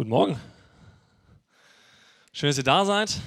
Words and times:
Guten 0.00 0.08
Morgen. 0.08 0.40
Schön, 2.32 2.48
dass 2.48 2.56
ihr 2.56 2.64
da 2.64 2.86
seid. 2.86 3.20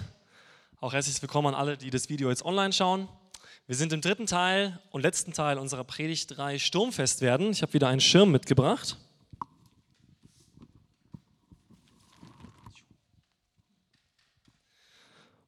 Auch 0.82 0.94
herzlich 0.94 1.22
willkommen 1.22 1.50
an 1.50 1.54
alle, 1.54 1.78
die 1.78 1.92
das 1.92 2.10
Video 2.10 2.30
jetzt 2.30 2.44
online 2.44 2.74
schauen. 2.74 3.08
Wir 3.68 3.76
sind 3.76 3.94
im 3.94 4.02
dritten 4.02 4.26
Teil 4.26 4.80
und 4.90 5.04
letzten 5.04 5.34
Teil 5.34 5.60
unserer 5.60 5.84
Predigtreihe 5.84 6.58
Sturmfest 6.58 7.22
werden. 7.22 7.52
Ich 7.52 7.62
habe 7.62 7.76
wieder 7.76 7.90
einen 7.90 8.02
Schirm 8.02 8.32
mitgebracht. 8.32 8.98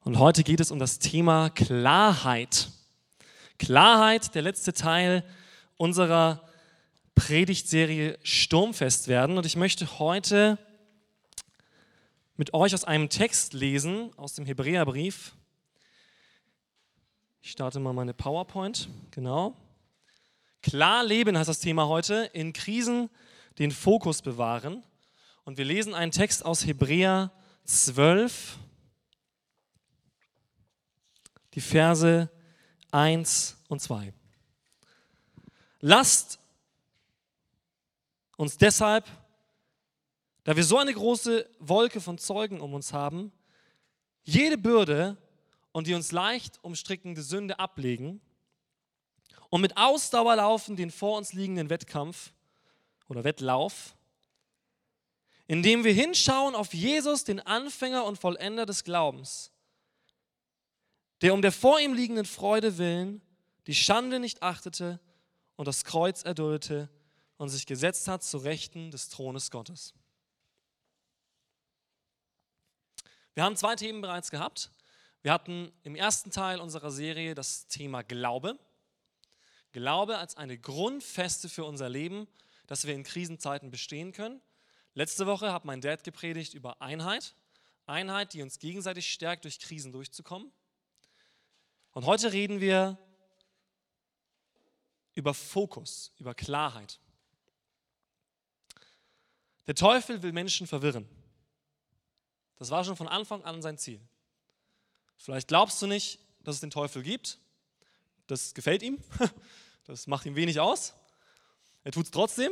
Und 0.04 0.20
heute 0.20 0.44
geht 0.44 0.60
es 0.60 0.70
um 0.70 0.78
das 0.78 1.00
Thema 1.00 1.50
Klarheit. 1.50 2.70
Klarheit, 3.58 4.36
der 4.36 4.44
letzte 4.44 4.74
Teil 4.74 5.24
unserer 5.78 6.48
Predigtserie 7.16 8.20
Sturmfest 8.22 9.08
werden. 9.08 9.40
Und 9.40 9.48
ich 9.48 9.56
möchte 9.56 9.98
heute 9.98 10.60
mit 12.38 12.54
euch 12.54 12.74
aus 12.74 12.84
einem 12.84 13.10
Text 13.10 13.54
lesen, 13.54 14.12
aus 14.18 14.34
dem 14.34 14.46
Hebräerbrief. 14.46 15.36
Ich 17.42 17.52
starte 17.52 17.80
mal 17.80 17.94
meine 17.94 18.14
PowerPoint. 18.14 18.90
Genau. 19.12 19.56
Klar 20.62 21.04
leben 21.04 21.38
heißt 21.38 21.48
das 21.48 21.60
Thema 21.60 21.88
heute. 21.88 22.30
In 22.34 22.54
Krisen 22.54 23.10
den 23.60 23.72
Fokus 23.72 24.22
bewahren. 24.22 24.84
Und 25.44 25.58
wir 25.58 25.66
lesen 25.66 25.94
einen 25.94 26.12
Text 26.12 26.44
aus 26.44 26.66
Hebräer 26.66 27.32
12, 27.66 28.58
die 31.54 31.62
Verse 31.62 32.30
1 32.92 33.58
und 33.68 33.82
2. 33.82 34.14
Lasst 35.80 36.40
uns 38.38 38.58
deshalb 38.58 39.06
da 40.46 40.56
wir 40.56 40.64
so 40.64 40.78
eine 40.78 40.94
große 40.94 41.50
Wolke 41.60 42.00
von 42.00 42.18
Zeugen 42.18 42.62
um 42.62 42.74
uns 42.74 42.94
haben, 42.94 43.34
jede 44.24 44.58
Bürde 44.58 45.18
und 45.72 45.88
die 45.88 45.96
uns 45.96 46.12
leicht 46.12 46.64
umstrickende 46.64 47.22
Sünde 47.22 47.60
ablegen 47.60 48.22
und 49.50 49.62
mit 49.62 49.76
Ausdauer 49.76 50.38
laufen 50.38 50.76
den 50.76 50.92
vor 50.92 51.18
uns 51.18 51.34
liegenden 51.34 51.70
Wettkampf 51.70 52.32
oder 53.10 53.24
Wettlauf, 53.24 53.96
indem 55.48 55.84
wir 55.84 55.94
hinschauen 55.94 56.56
auf 56.56 56.74
Jesus, 56.74 57.24
den 57.24 57.40
Anfänger 57.40 58.06
und 58.06 58.20
Vollender 58.20 58.68
des 58.68 58.84
Glaubens, 58.84 59.52
der 61.22 61.34
um 61.34 61.42
der 61.42 61.52
vor 61.52 61.80
ihm 61.80 61.94
liegenden 61.94 62.26
Freude 62.26 62.78
willen 62.78 63.22
die 63.66 63.74
Schande 63.74 64.20
nicht 64.20 64.44
achtete 64.44 65.00
und 65.56 65.68
das 65.68 65.86
Kreuz 65.86 66.22
erduldete 66.22 66.88
und 67.38 67.50
sich 67.50 67.66
gesetzt 67.66 68.08
hat 68.08 68.24
zu 68.24 68.38
Rechten 68.38 68.92
des 68.92 69.10
Thrones 69.10 69.50
Gottes. 69.50 69.96
Wir 73.36 73.44
haben 73.44 73.58
zwei 73.58 73.76
Themen 73.76 74.00
bereits 74.00 74.32
gehabt. 74.32 74.72
Wir 75.22 75.34
hatten 75.34 75.74
im 75.84 75.96
ersten 75.96 76.32
Teil 76.32 76.62
unserer 76.62 76.90
Serie 76.90 77.36
das 77.36 77.68
Thema 77.68 78.02
Glaube. 78.02 78.58
Glaube 79.74 80.18
als 80.18 80.38
eine 80.38 80.58
Grundfeste 80.58 81.50
für 81.50 81.66
unser 81.66 81.90
Leben, 81.90 82.30
dass 82.66 82.88
wir 82.88 82.94
in 82.96 83.04
Krisenzeiten 83.04 83.72
bestehen 83.72 84.14
können. 84.14 84.42
Letzte 84.94 85.28
Woche 85.28 85.52
hat 85.52 85.66
mein 85.66 85.82
Dad 85.82 86.06
gepredigt 86.06 86.54
über 86.54 86.82
Einheit. 86.82 87.36
Einheit, 87.86 88.34
die 88.34 88.42
uns 88.42 88.58
gegenseitig 88.58 89.12
stärkt, 89.12 89.44
durch 89.44 89.60
Krisen 89.60 89.92
durchzukommen. 89.92 90.50
Und 91.92 92.06
heute 92.06 92.32
reden 92.32 92.62
wir 92.62 92.98
über 95.14 95.34
Fokus, 95.34 96.14
über 96.20 96.34
Klarheit. 96.34 97.02
Der 99.68 99.76
Teufel 99.76 100.24
will 100.24 100.32
Menschen 100.32 100.68
verwirren. 100.68 101.06
Das 102.58 102.70
war 102.70 102.84
schon 102.84 102.96
von 102.96 103.08
Anfang 103.08 103.44
an 103.44 103.62
sein 103.62 103.78
Ziel. 103.78 104.00
Vielleicht 105.18 105.48
glaubst 105.48 105.82
du 105.82 105.88
nicht, 105.88 106.20
dass 106.44 106.56
es 106.56 106.62
den 106.62 106.72
Teufel 106.72 107.04
gibt. 107.04 107.40
Das 108.28 108.54
gefällt 108.54 108.84
ihm. 108.84 109.00
Das 109.88 110.08
macht 110.08 110.26
ihm 110.26 110.36
wenig 110.36 110.60
aus. 110.60 110.96
Er 111.84 111.92
tut 111.92 112.06
es 112.06 112.12
trotzdem. 112.12 112.52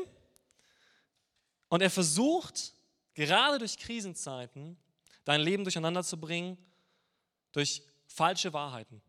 Und 1.67 1.81
er 1.81 1.89
versucht, 1.89 2.73
gerade 3.15 3.57
durch 3.57 3.79
Krisenzeiten, 3.79 4.77
dein 5.25 5.41
Leben 5.41 5.63
durcheinander 5.63 6.03
zu 6.03 6.19
bringen, 6.19 6.59
durch 7.51 7.81
falsche 8.05 8.53
Wahrheiten. 8.53 9.01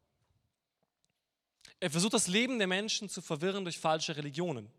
Er 1.81 1.91
versucht, 1.91 2.15
das 2.15 2.27
Leben 2.27 2.59
der 2.59 2.67
Menschen 2.67 3.11
zu 3.11 3.21
verwirren 3.21 3.65
durch 3.65 3.79
falsche 3.79 4.17
Religionen. 4.17 4.71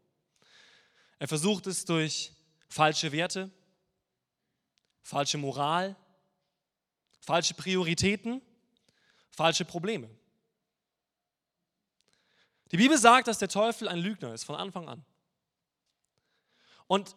Er 1.20 1.28
versucht 1.28 1.68
es 1.68 1.86
durch 1.86 2.32
falsche 2.68 3.12
Werte, 3.12 3.52
falsche 5.04 5.38
Moral, 5.38 5.96
falsche 7.26 7.56
Prioritäten, 7.56 8.42
falsche 9.32 9.66
Probleme. 9.66 10.10
Die 12.72 12.78
Bibel 12.78 12.98
sagt, 12.98 13.28
dass 13.28 13.40
der 13.40 13.50
Teufel 13.50 13.88
ein 13.88 14.00
Lügner 14.00 14.34
ist 14.34 14.44
von 14.44 14.56
Anfang 14.56 14.88
an. 14.88 15.06
Und 16.88 17.16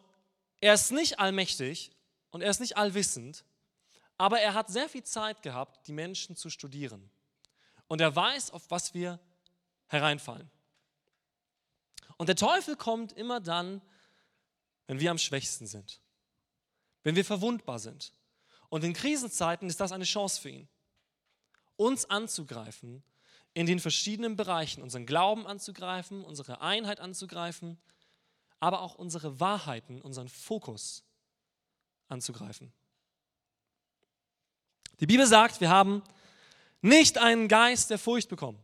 er 0.61 0.75
ist 0.75 0.91
nicht 0.91 1.19
allmächtig 1.19 1.93
und 2.31 2.43
er 2.43 2.51
ist 2.51 2.61
nicht 2.61 2.77
allwissend, 2.77 3.45
aber 4.17 4.41
er 4.41 4.55
hat 4.55 4.69
sehr 4.69 4.89
viel 4.89 5.05
Zeit 5.05 5.43
gehabt, 5.43 5.87
die 5.87 5.93
Menschen 5.93 6.37
zu 6.37 6.51
studieren. 6.51 7.11
Und 7.87 8.01
er 8.01 8.15
weiß, 8.15 8.51
auf 8.51 8.71
was 8.71 8.95
wir 8.95 9.21
hereinfallen. 9.87 10.51
Und 12.17 12.29
der 12.29 12.37
Teufel 12.37 12.77
kommt 12.77 13.13
immer 13.13 13.41
dann, 13.41 13.81
wenn 14.87 15.01
wir 15.01 15.11
am 15.11 15.19
schwächsten 15.19 15.67
sind, 15.67 16.01
wenn 17.05 17.15
wir 17.15 17.25
verwundbar 17.25 17.79
sind, 17.79 18.13
und 18.69 18.85
in 18.85 18.93
Krisenzeiten 18.93 19.69
ist 19.69 19.81
das 19.81 19.93
eine 19.93 20.05
Chance 20.05 20.41
für 20.41 20.51
ihn, 20.51 20.69
uns 21.77 22.05
anzugreifen, 22.11 23.03
in 23.55 23.67
den 23.67 23.81
verschiedenen 23.81 24.37
Bereichen, 24.37 24.83
unseren 24.83 25.07
Glauben 25.07 25.47
anzugreifen, 25.47 26.25
unsere 26.25 26.61
Einheit 26.61 27.01
anzugreifen, 27.01 27.79
aber 28.61 28.83
auch 28.83 28.95
unsere 28.95 29.41
Wahrheiten, 29.41 30.01
unseren 30.01 30.29
Fokus 30.29 31.05
anzugreifen. 32.09 32.73
Die 35.01 35.07
Bibel 35.07 35.27
sagt, 35.27 35.61
wir 35.61 35.71
haben 35.71 36.03
nicht 36.83 37.19
einen 37.19 37.49
Geist 37.49 37.91
der 37.91 37.99
Furcht 37.99 38.29
bekommen, 38.29 38.59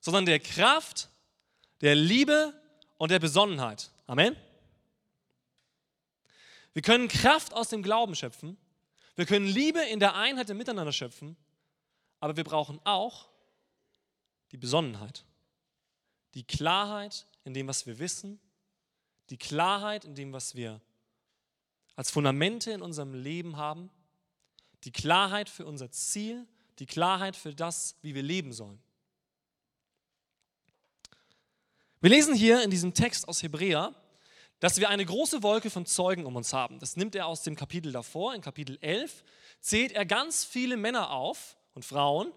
sondern 0.00 0.26
der 0.26 0.40
Kraft, 0.40 1.10
der 1.80 1.94
Liebe 1.94 2.54
und 2.96 3.10
der 3.10 3.18
Besonnenheit. 3.18 3.90
Amen. 4.06 4.36
Wir 6.72 6.82
können 6.82 7.08
Kraft 7.08 7.52
aus 7.52 7.68
dem 7.68 7.82
Glauben 7.82 8.14
schöpfen 8.14 8.56
wir 9.18 9.26
können 9.26 9.48
Liebe 9.48 9.80
in 9.80 9.98
der 9.98 10.14
Einheit 10.14 10.48
im 10.48 10.58
Miteinander 10.58 10.92
schöpfen, 10.92 11.36
aber 12.20 12.36
wir 12.36 12.44
brauchen 12.44 12.80
auch 12.84 13.28
die 14.52 14.56
Besonnenheit, 14.56 15.24
die 16.34 16.44
Klarheit 16.44 17.26
in 17.42 17.52
dem, 17.52 17.66
was 17.66 17.84
wir 17.84 17.98
wissen, 17.98 18.38
die 19.30 19.36
Klarheit 19.36 20.04
in 20.04 20.14
dem, 20.14 20.32
was 20.32 20.54
wir 20.54 20.80
als 21.96 22.12
Fundamente 22.12 22.70
in 22.70 22.80
unserem 22.80 23.12
Leben 23.12 23.56
haben, 23.56 23.90
die 24.84 24.92
Klarheit 24.92 25.48
für 25.48 25.66
unser 25.66 25.90
Ziel, 25.90 26.46
die 26.78 26.86
Klarheit 26.86 27.34
für 27.34 27.52
das, 27.52 27.96
wie 28.02 28.14
wir 28.14 28.22
leben 28.22 28.52
sollen. 28.52 28.80
Wir 32.00 32.10
lesen 32.10 32.36
hier 32.36 32.62
in 32.62 32.70
diesem 32.70 32.94
Text 32.94 33.26
aus 33.26 33.42
Hebräer, 33.42 33.96
dass 34.60 34.78
wir 34.78 34.88
eine 34.88 35.04
große 35.04 35.42
Wolke 35.42 35.70
von 35.70 35.86
Zeugen 35.86 36.26
um 36.26 36.36
uns 36.36 36.52
haben. 36.52 36.78
Das 36.80 36.96
nimmt 36.96 37.14
er 37.14 37.26
aus 37.26 37.42
dem 37.42 37.54
Kapitel 37.54 37.92
davor. 37.92 38.34
In 38.34 38.40
Kapitel 38.40 38.78
11 38.80 39.22
zählt 39.60 39.92
er 39.92 40.04
ganz 40.04 40.44
viele 40.44 40.76
Männer 40.76 41.10
auf 41.10 41.56
und 41.74 41.84
Frauen, 41.84 42.32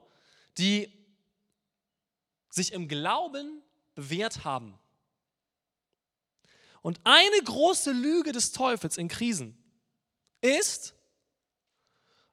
die 0.58 0.92
sich 2.50 2.74
im 2.74 2.88
Glauben 2.88 3.62
bewährt 3.96 4.44
haben. 4.44 4.78
Und 6.82 7.00
eine 7.04 7.42
große 7.44 7.92
Lüge 7.92 8.32
des 8.32 8.52
Teufels 8.52 8.98
in 8.98 9.08
Krisen 9.08 9.58
ist, 10.42 10.94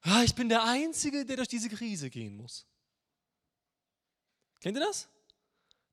ah, 0.02 0.22
ich 0.22 0.34
bin 0.34 0.48
der 0.48 0.64
Einzige, 0.64 1.24
der 1.24 1.36
durch 1.36 1.48
diese 1.48 1.68
Krise 1.68 2.10
gehen 2.10 2.36
muss. 2.36 2.66
Kennt 4.60 4.76
ihr 4.76 4.84
das? 4.84 5.08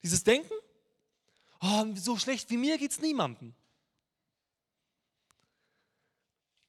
Dieses 0.03 0.23
Denken? 0.23 0.53
Oh, 1.61 1.85
so 1.95 2.17
schlecht 2.17 2.49
wie 2.49 2.57
mir 2.57 2.77
geht 2.77 2.91
es 2.91 2.99
niemandem. 2.99 3.53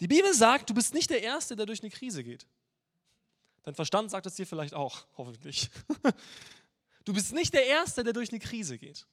Die 0.01 0.09
Bibel 0.09 0.33
sagt, 0.35 0.71
du 0.71 0.75
bist 0.75 0.95
nicht 0.95 1.11
der 1.11 1.23
Erste, 1.23 1.57
der 1.57 1.67
durch 1.67 1.83
eine 1.83 1.91
Krise 1.91 2.23
geht. 2.23 2.47
Dein 3.63 3.75
Verstand 3.75 4.11
sagt 4.11 4.27
es 4.27 4.35
dir 4.35 4.47
vielleicht 4.47 4.75
auch, 4.75 5.07
hoffentlich. 5.17 5.71
Du 7.05 7.15
bist 7.15 7.33
nicht 7.33 7.55
der 7.55 7.67
Erste, 7.67 8.05
der 8.05 8.13
durch 8.13 8.31
eine 8.31 8.41
Krise 8.41 8.79
geht. 8.79 9.07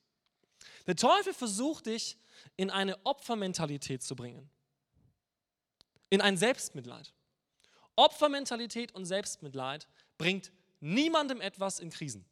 Der 0.87 0.95
Teufel 0.95 1.33
versucht 1.33 1.85
dich 1.85 2.17
in 2.55 2.69
eine 2.69 3.03
Opfermentalität 3.05 4.03
zu 4.03 4.15
bringen. 4.15 4.49
In 6.09 6.21
ein 6.21 6.37
Selbstmitleid. 6.37 7.13
Opfermentalität 7.95 8.93
und 8.93 9.05
Selbstmitleid 9.05 9.87
bringt 10.17 10.51
niemandem 10.79 11.41
etwas 11.41 11.79
in 11.79 11.89
Krisen. 11.89 12.25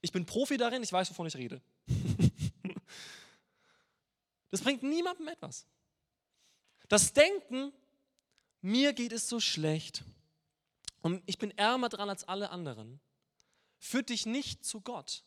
Ich 0.00 0.12
bin 0.12 0.26
Profi 0.26 0.56
darin, 0.56 0.82
ich 0.82 0.92
weiß, 0.92 1.10
wovon 1.10 1.26
ich 1.26 1.36
rede. 1.36 1.60
Das 4.50 4.62
bringt 4.62 4.84
niemandem 4.84 5.26
etwas. 5.26 5.66
Das 6.94 7.12
Denken, 7.12 7.72
mir 8.60 8.92
geht 8.92 9.10
es 9.10 9.28
so 9.28 9.40
schlecht 9.40 10.04
und 11.02 11.24
ich 11.26 11.38
bin 11.38 11.50
ärmer 11.58 11.88
dran 11.88 12.08
als 12.08 12.22
alle 12.22 12.50
anderen, 12.50 13.00
führt 13.80 14.10
dich 14.10 14.26
nicht 14.26 14.64
zu 14.64 14.80
Gott, 14.80 15.24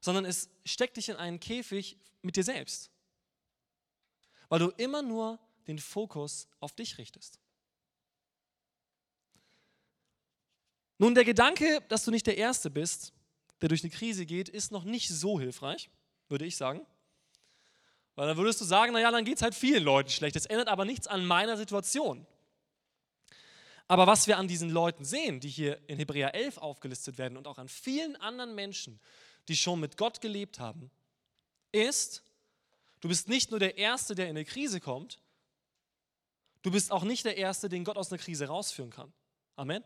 sondern 0.00 0.24
es 0.24 0.48
steckt 0.64 0.96
dich 0.96 1.10
in 1.10 1.16
einen 1.16 1.38
Käfig 1.38 1.98
mit 2.22 2.36
dir 2.36 2.44
selbst, 2.44 2.90
weil 4.48 4.60
du 4.60 4.70
immer 4.78 5.02
nur 5.02 5.38
den 5.66 5.78
Fokus 5.78 6.48
auf 6.60 6.74
dich 6.74 6.96
richtest. 6.96 7.38
Nun, 10.96 11.14
der 11.14 11.26
Gedanke, 11.26 11.82
dass 11.90 12.06
du 12.06 12.10
nicht 12.10 12.26
der 12.26 12.38
Erste 12.38 12.70
bist, 12.70 13.12
der 13.60 13.68
durch 13.68 13.84
eine 13.84 13.92
Krise 13.92 14.24
geht, 14.24 14.48
ist 14.48 14.72
noch 14.72 14.84
nicht 14.84 15.10
so 15.10 15.38
hilfreich, 15.38 15.90
würde 16.30 16.46
ich 16.46 16.56
sagen. 16.56 16.86
Weil 18.16 18.28
dann 18.28 18.36
würdest 18.36 18.60
du 18.60 18.64
sagen, 18.64 18.92
naja, 18.92 19.10
dann 19.10 19.24
geht 19.24 19.36
es 19.36 19.42
halt 19.42 19.54
vielen 19.54 19.82
Leuten 19.82 20.10
schlecht. 20.10 20.36
Das 20.36 20.46
ändert 20.46 20.68
aber 20.68 20.84
nichts 20.84 21.06
an 21.06 21.24
meiner 21.24 21.56
Situation. 21.56 22.26
Aber 23.86 24.06
was 24.06 24.26
wir 24.26 24.38
an 24.38 24.48
diesen 24.48 24.70
Leuten 24.70 25.04
sehen, 25.04 25.40
die 25.40 25.48
hier 25.48 25.78
in 25.88 25.98
Hebräer 25.98 26.34
11 26.34 26.58
aufgelistet 26.58 27.18
werden 27.18 27.36
und 27.36 27.46
auch 27.46 27.58
an 27.58 27.68
vielen 27.68 28.16
anderen 28.16 28.54
Menschen, 28.54 29.00
die 29.48 29.56
schon 29.56 29.80
mit 29.80 29.96
Gott 29.96 30.20
gelebt 30.20 30.58
haben, 30.58 30.90
ist, 31.72 32.22
du 33.00 33.08
bist 33.08 33.28
nicht 33.28 33.50
nur 33.50 33.60
der 33.60 33.76
Erste, 33.76 34.14
der 34.14 34.26
in 34.26 34.30
eine 34.30 34.44
Krise 34.44 34.80
kommt, 34.80 35.20
du 36.62 36.70
bist 36.70 36.92
auch 36.92 37.02
nicht 37.02 37.24
der 37.26 37.36
Erste, 37.36 37.68
den 37.68 37.84
Gott 37.84 37.98
aus 37.98 38.10
einer 38.10 38.22
Krise 38.22 38.46
rausführen 38.46 38.90
kann. 38.90 39.12
Amen. 39.56 39.84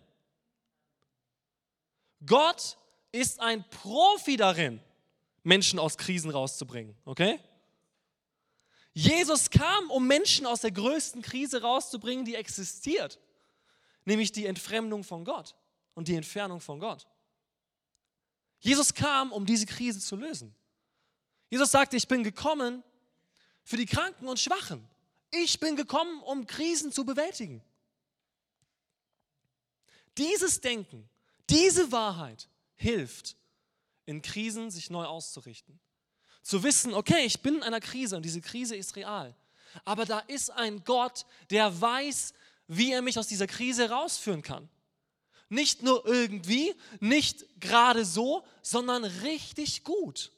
Gott 2.25 2.77
ist 3.11 3.41
ein 3.41 3.69
Profi 3.71 4.37
darin, 4.37 4.81
Menschen 5.43 5.79
aus 5.79 5.97
Krisen 5.97 6.31
rauszubringen, 6.31 6.97
okay? 7.05 7.41
Jesus 8.99 9.49
kam, 9.49 9.93
um 9.93 10.09
Menschen 10.09 10.45
aus 10.45 10.63
der 10.63 10.73
größten 10.73 11.23
Krise 11.23 11.63
rauszubringen, 11.63 12.25
die 12.25 12.35
existiert, 12.35 13.21
nämlich 14.05 14.33
die 14.33 14.45
Entfremdung 14.45 15.05
von 15.05 15.25
Gott 15.25 15.55
und 15.95 16.09
die 16.09 16.17
Entfernung 16.17 16.61
von 16.61 16.81
Gott. 16.81 17.07
Jesus 18.59 18.93
kam, 18.93 19.31
um 19.31 19.47
diese 19.47 19.67
Krise 19.67 20.01
zu 20.01 20.17
lösen. 20.17 20.53
Jesus 21.49 21.71
sagte, 21.71 21.97
ich 21.97 22.09
bin 22.09 22.25
gekommen 22.25 22.83
für 23.63 23.77
die 23.77 23.87
Kranken 23.87 24.27
und 24.27 24.41
Schwachen. 24.41 24.85
Ich 25.31 25.61
bin 25.61 25.77
gekommen, 25.77 26.21
um 26.25 26.45
Krisen 26.49 26.91
zu 26.91 27.05
bewältigen. 27.05 27.63
Dieses 30.17 30.61
Denken 30.61 31.09
diese 31.49 31.93
Wahrheit 31.93 32.49
hilft, 32.75 33.37
in 34.07 34.23
Krisen 34.23 34.73
sich 34.73 34.91
neu 34.91 35.05
auszurichten. 35.05 35.79
Zu 36.43 36.63
wissen, 36.63 36.95
okay, 36.95 37.25
ich 37.25 37.41
bin 37.41 37.57
in 37.57 37.63
einer 37.63 37.81
Krise 37.81 38.17
und 38.17 38.23
diese 38.23 38.41
Krise 38.41 38.77
ist 38.77 38.97
real. 38.97 39.35
Aber 39.85 40.05
da 40.05 40.21
ist 40.21 40.51
ein 40.51 40.83
Gott, 40.85 41.27
der 41.51 41.81
weiß, 41.81 42.33
wie 42.69 42.93
er 42.93 43.03
mich 43.03 43.19
aus 43.19 43.27
dieser 43.27 43.47
Krise 43.47 43.91
rausführen 43.91 44.43
kann. 44.43 44.69
Nicht 45.49 45.83
nur 45.83 46.07
irgendwie, 46.07 46.75
nicht 47.01 47.47
gerade 47.61 48.05
so, 48.05 48.45
sondern 48.63 49.05
richtig 49.05 49.85
gut. 49.85 50.33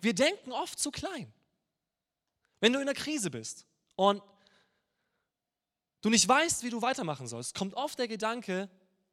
Wir 0.00 0.14
denken 0.14 0.52
oft 0.52 0.78
zu 0.78 0.90
klein. 0.90 1.32
Wenn 2.60 2.72
du 2.72 2.80
in 2.80 2.88
einer 2.88 2.98
Krise 2.98 3.30
bist 3.30 3.66
und 3.94 4.22
du 6.00 6.10
nicht 6.10 6.26
weißt, 6.26 6.62
wie 6.64 6.70
du 6.70 6.82
weitermachen 6.82 7.28
sollst, 7.28 7.54
kommt 7.54 7.74
oft 7.74 7.98
der 7.98 8.08
Gedanke, 8.08 8.68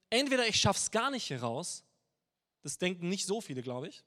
entweder 0.10 0.48
ich 0.48 0.60
schaffe 0.60 0.80
es 0.80 0.92
gar 0.92 1.12
nicht 1.12 1.28
hier 1.28 1.42
raus, 1.42 1.84
das 2.64 2.78
denken 2.80 3.10
nicht 3.10 3.28
so 3.28 3.42
viele, 3.42 3.62
glaube 3.62 3.88
ich. 3.90 4.04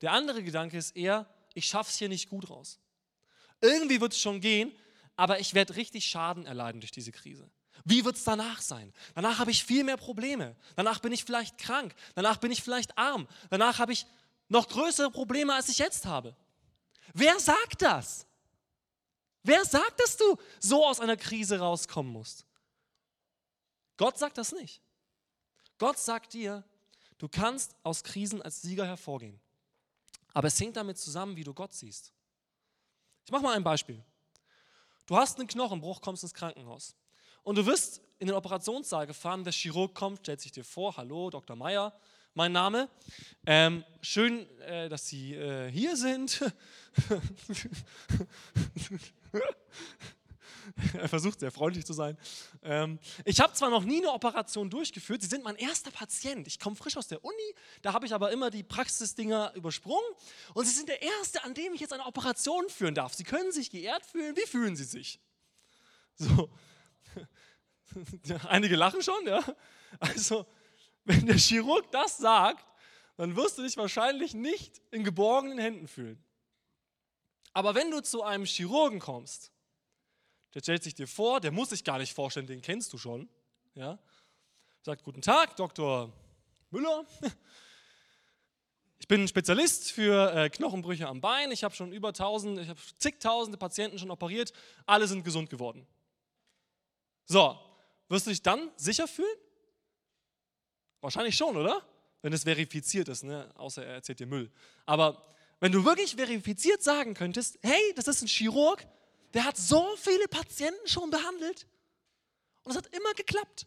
Der 0.00 0.12
andere 0.12 0.42
Gedanke 0.42 0.76
ist 0.76 0.96
eher, 0.96 1.26
ich 1.54 1.66
schaffe 1.66 1.90
es 1.90 1.98
hier 1.98 2.08
nicht 2.08 2.28
gut 2.28 2.50
raus. 2.50 2.78
Irgendwie 3.60 4.00
wird 4.00 4.12
es 4.12 4.20
schon 4.20 4.40
gehen, 4.40 4.72
aber 5.16 5.40
ich 5.40 5.54
werde 5.54 5.76
richtig 5.76 6.04
Schaden 6.06 6.46
erleiden 6.46 6.80
durch 6.80 6.90
diese 6.90 7.12
Krise. 7.12 7.48
Wie 7.84 8.04
wird 8.04 8.16
es 8.16 8.24
danach 8.24 8.60
sein? 8.60 8.92
Danach 9.14 9.38
habe 9.38 9.50
ich 9.50 9.64
viel 9.64 9.84
mehr 9.84 9.96
Probleme. 9.96 10.56
Danach 10.76 11.00
bin 11.00 11.12
ich 11.12 11.24
vielleicht 11.24 11.58
krank. 11.58 11.94
Danach 12.14 12.38
bin 12.38 12.50
ich 12.50 12.62
vielleicht 12.62 12.96
arm. 12.96 13.28
Danach 13.50 13.78
habe 13.78 13.92
ich 13.92 14.06
noch 14.48 14.68
größere 14.68 15.10
Probleme, 15.10 15.54
als 15.54 15.68
ich 15.68 15.78
jetzt 15.78 16.06
habe. 16.06 16.34
Wer 17.12 17.38
sagt 17.38 17.82
das? 17.82 18.26
Wer 19.42 19.64
sagt, 19.64 20.00
dass 20.00 20.16
du 20.16 20.38
so 20.58 20.86
aus 20.86 21.00
einer 21.00 21.16
Krise 21.16 21.58
rauskommen 21.58 22.12
musst? 22.12 22.46
Gott 23.96 24.18
sagt 24.18 24.38
das 24.38 24.52
nicht. 24.52 24.80
Gott 25.78 25.98
sagt 25.98 26.32
dir, 26.32 26.64
du 27.18 27.28
kannst 27.28 27.76
aus 27.82 28.02
Krisen 28.02 28.40
als 28.40 28.62
Sieger 28.62 28.86
hervorgehen. 28.86 29.38
Aber 30.34 30.48
es 30.48 30.60
hängt 30.60 30.76
damit 30.76 30.98
zusammen, 30.98 31.36
wie 31.36 31.44
du 31.44 31.54
Gott 31.54 31.72
siehst. 31.72 32.12
Ich 33.24 33.32
mache 33.32 33.42
mal 33.42 33.56
ein 33.56 33.64
Beispiel. 33.64 34.04
Du 35.06 35.16
hast 35.16 35.38
einen 35.38 35.48
Knochenbruch, 35.48 36.02
kommst 36.02 36.22
ins 36.24 36.34
Krankenhaus. 36.34 36.94
Und 37.42 37.56
du 37.56 37.64
wirst 37.64 38.02
in 38.18 38.26
den 38.26 38.36
Operationssaal 38.36 39.06
gefahren, 39.06 39.44
der 39.44 39.52
Chirurg 39.52 39.94
kommt, 39.94 40.20
stellt 40.20 40.40
sich 40.40 40.52
dir 40.52 40.64
vor, 40.64 40.96
hallo, 40.96 41.30
Dr. 41.30 41.56
Meyer, 41.56 41.92
mein 42.34 42.52
Name. 42.52 42.88
Ähm, 43.46 43.84
schön, 44.00 44.48
äh, 44.60 44.88
dass 44.88 45.06
Sie 45.08 45.34
äh, 45.34 45.70
hier 45.70 45.96
sind. 45.96 46.42
er 51.00 51.08
versucht 51.08 51.40
sehr 51.40 51.50
freundlich 51.50 51.84
zu 51.84 51.92
sein. 51.92 52.16
Ähm, 52.62 52.98
ich 53.24 53.40
habe 53.40 53.52
zwar 53.52 53.70
noch 53.70 53.84
nie 53.84 53.98
eine 53.98 54.12
Operation 54.12 54.70
durchgeführt, 54.70 55.22
Sie 55.22 55.28
sind 55.28 55.44
mein 55.44 55.56
erster 55.56 55.90
Patient. 55.90 56.46
Ich 56.46 56.58
komme 56.58 56.76
frisch 56.76 56.96
aus 56.96 57.08
der 57.08 57.24
Uni, 57.24 57.54
da 57.82 57.92
habe 57.92 58.06
ich 58.06 58.14
aber 58.14 58.32
immer 58.32 58.50
die 58.50 58.62
Praxisdinger 58.62 59.52
übersprungen. 59.54 60.04
Und 60.54 60.64
Sie 60.66 60.72
sind 60.72 60.88
der 60.88 61.02
Erste, 61.02 61.44
an 61.44 61.54
dem 61.54 61.74
ich 61.74 61.80
jetzt 61.80 61.92
eine 61.92 62.06
Operation 62.06 62.68
führen 62.68 62.94
darf. 62.94 63.14
Sie 63.14 63.24
können 63.24 63.52
sich 63.52 63.70
geehrt 63.70 64.04
fühlen. 64.06 64.36
Wie 64.36 64.46
fühlen 64.46 64.76
Sie 64.76 64.84
sich? 64.84 65.20
So. 66.16 66.50
Einige 68.48 68.76
lachen 68.76 69.02
schon, 69.02 69.26
ja. 69.26 69.42
Also, 70.00 70.46
wenn 71.04 71.26
der 71.26 71.36
Chirurg 71.36 71.90
das 71.90 72.18
sagt, 72.18 72.66
dann 73.16 73.36
wirst 73.36 73.58
du 73.58 73.62
dich 73.62 73.76
wahrscheinlich 73.76 74.34
nicht 74.34 74.80
in 74.90 75.04
geborgenen 75.04 75.58
Händen 75.58 75.86
fühlen. 75.86 76.22
Aber 77.52 77.76
wenn 77.76 77.90
du 77.90 78.02
zu 78.02 78.24
einem 78.24 78.44
Chirurgen 78.44 78.98
kommst 78.98 79.53
der 80.54 80.60
stellt 80.60 80.82
sich 80.82 80.94
dir 80.94 81.08
vor, 81.08 81.40
der 81.40 81.50
muss 81.50 81.70
sich 81.70 81.84
gar 81.84 81.98
nicht 81.98 82.14
vorstellen, 82.14 82.46
den 82.46 82.62
kennst 82.62 82.92
du 82.92 82.98
schon. 82.98 83.28
Ja? 83.74 83.98
Sagt, 84.82 85.02
guten 85.02 85.22
Tag, 85.22 85.56
Dr. 85.56 86.12
Müller. 86.70 87.04
Ich 89.00 89.08
bin 89.08 89.28
Spezialist 89.28 89.92
für 89.92 90.32
äh, 90.34 90.48
Knochenbrüche 90.48 91.06
am 91.08 91.20
Bein. 91.20 91.52
Ich 91.52 91.62
habe 91.62 91.74
schon 91.74 91.92
über 91.92 92.14
tausend, 92.14 92.58
ich 92.58 92.68
habe 92.68 92.80
zigtausende 92.98 93.58
Patienten 93.58 93.98
schon 93.98 94.10
operiert. 94.10 94.52
Alle 94.86 95.06
sind 95.06 95.24
gesund 95.24 95.50
geworden. 95.50 95.86
So, 97.26 97.58
wirst 98.08 98.26
du 98.26 98.30
dich 98.30 98.42
dann 98.42 98.70
sicher 98.76 99.06
fühlen? 99.06 99.36
Wahrscheinlich 101.00 101.36
schon, 101.36 101.54
oder? 101.56 101.86
Wenn 102.22 102.32
es 102.32 102.44
verifiziert 102.44 103.08
ist, 103.08 103.24
ne? 103.24 103.52
außer 103.56 103.84
er 103.84 103.94
erzählt 103.96 104.20
dir 104.20 104.26
Müll. 104.26 104.50
Aber 104.86 105.26
wenn 105.60 105.72
du 105.72 105.84
wirklich 105.84 106.16
verifiziert 106.16 106.82
sagen 106.82 107.12
könntest, 107.12 107.58
hey, 107.62 107.92
das 107.96 108.08
ist 108.08 108.22
ein 108.22 108.28
Chirurg, 108.28 108.86
der 109.34 109.44
hat 109.44 109.56
so 109.56 109.96
viele 109.96 110.28
Patienten 110.28 110.86
schon 110.88 111.10
behandelt 111.10 111.66
und 112.62 112.70
es 112.70 112.76
hat 112.76 112.86
immer 112.94 113.12
geklappt. 113.14 113.66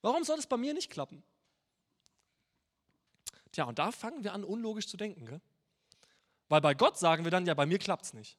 Warum 0.00 0.24
soll 0.24 0.38
es 0.38 0.46
bei 0.46 0.56
mir 0.56 0.74
nicht 0.74 0.90
klappen? 0.90 1.22
Tja, 3.52 3.64
und 3.64 3.78
da 3.78 3.92
fangen 3.92 4.24
wir 4.24 4.32
an, 4.32 4.44
unlogisch 4.44 4.88
zu 4.88 4.96
denken. 4.96 5.26
Gell? 5.26 5.40
Weil 6.48 6.60
bei 6.60 6.74
Gott 6.74 6.98
sagen 6.98 7.24
wir 7.24 7.30
dann, 7.30 7.46
ja, 7.46 7.54
bei 7.54 7.66
mir 7.66 7.78
klappt 7.78 8.06
es 8.06 8.14
nicht. 8.14 8.38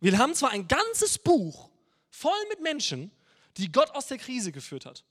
Wir 0.00 0.18
haben 0.18 0.34
zwar 0.34 0.50
ein 0.50 0.68
ganzes 0.68 1.18
Buch 1.18 1.70
voll 2.10 2.46
mit 2.48 2.60
Menschen, 2.60 3.10
die 3.56 3.70
Gott 3.70 3.90
aus 3.90 4.06
der 4.06 4.18
Krise 4.18 4.52
geführt 4.52 4.86
hat, 4.86 5.04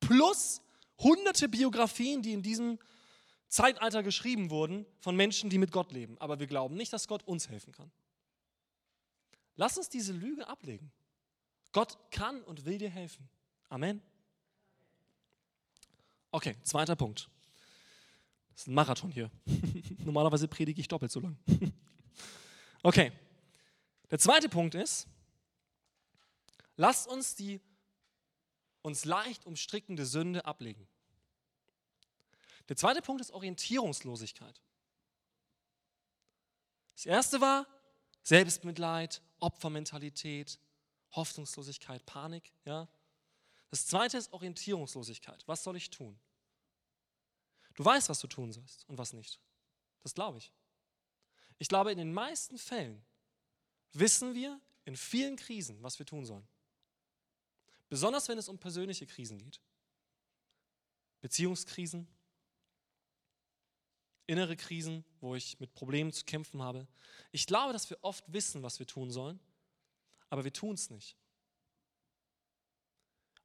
plus 0.00 0.62
hunderte 0.98 1.48
Biografien, 1.48 2.22
die 2.22 2.32
in 2.32 2.42
diesem 2.42 2.78
Zeitalter 3.48 4.02
geschrieben 4.02 4.50
wurden 4.50 4.86
von 5.00 5.16
Menschen, 5.16 5.50
die 5.50 5.58
mit 5.58 5.72
Gott 5.72 5.92
leben. 5.92 6.16
Aber 6.18 6.40
wir 6.40 6.46
glauben 6.46 6.76
nicht, 6.76 6.92
dass 6.92 7.08
Gott 7.08 7.22
uns 7.24 7.48
helfen 7.48 7.72
kann. 7.72 7.90
Lass 9.56 9.76
uns 9.78 9.88
diese 9.88 10.12
Lüge 10.12 10.46
ablegen. 10.46 10.92
Gott 11.72 11.98
kann 12.10 12.42
und 12.44 12.64
will 12.64 12.78
dir 12.78 12.90
helfen. 12.90 13.28
Amen. 13.68 14.02
Okay, 16.30 16.56
zweiter 16.62 16.96
Punkt. 16.96 17.28
Das 18.52 18.62
ist 18.62 18.68
ein 18.68 18.74
Marathon 18.74 19.10
hier. 19.10 19.30
Normalerweise 19.98 20.48
predige 20.48 20.80
ich 20.80 20.88
doppelt 20.88 21.10
so 21.10 21.20
lang. 21.20 21.36
okay. 22.82 23.12
Der 24.10 24.18
zweite 24.18 24.48
Punkt 24.48 24.74
ist, 24.74 25.08
lasst 26.76 27.08
uns 27.08 27.34
die 27.34 27.60
uns 28.82 29.04
leicht 29.04 29.44
umstrickende 29.46 30.06
Sünde 30.06 30.44
ablegen. 30.44 30.86
Der 32.68 32.76
zweite 32.76 33.02
Punkt 33.02 33.20
ist 33.20 33.32
Orientierungslosigkeit. 33.32 34.60
Das 36.94 37.04
erste 37.04 37.40
war 37.40 37.66
Selbstmitleid, 38.22 39.22
Opfermentalität, 39.40 40.58
Hoffnungslosigkeit, 41.12 42.04
Panik. 42.06 42.52
Ja? 42.64 42.88
Das 43.70 43.86
zweite 43.86 44.18
ist 44.18 44.32
Orientierungslosigkeit. 44.32 45.46
Was 45.46 45.64
soll 45.64 45.76
ich 45.76 45.90
tun? 45.90 46.18
Du 47.74 47.84
weißt, 47.84 48.08
was 48.08 48.20
du 48.20 48.26
tun 48.26 48.52
sollst 48.52 48.88
und 48.88 48.96
was 48.98 49.12
nicht. 49.12 49.40
Das 50.02 50.14
glaube 50.14 50.38
ich. 50.38 50.52
Ich 51.58 51.68
glaube, 51.68 51.92
in 51.92 51.98
den 51.98 52.12
meisten 52.12 52.58
Fällen 52.58 53.04
wissen 53.92 54.34
wir 54.34 54.60
in 54.84 54.96
vielen 54.96 55.36
Krisen, 55.36 55.82
was 55.82 55.98
wir 55.98 56.06
tun 56.06 56.24
sollen. 56.24 56.46
Besonders 57.88 58.28
wenn 58.28 58.38
es 58.38 58.48
um 58.48 58.58
persönliche 58.58 59.06
Krisen 59.06 59.38
geht. 59.38 59.60
Beziehungskrisen, 61.20 62.06
innere 64.26 64.56
Krisen, 64.56 65.04
wo 65.20 65.34
ich 65.34 65.58
mit 65.60 65.72
Problemen 65.74 66.12
zu 66.12 66.24
kämpfen 66.24 66.62
habe. 66.62 66.86
Ich 67.32 67.46
glaube, 67.46 67.72
dass 67.72 67.88
wir 67.90 67.98
oft 68.02 68.24
wissen, 68.32 68.62
was 68.62 68.78
wir 68.78 68.86
tun 68.86 69.10
sollen, 69.10 69.40
aber 70.30 70.44
wir 70.44 70.52
tun 70.52 70.74
es 70.74 70.90
nicht. 70.90 71.16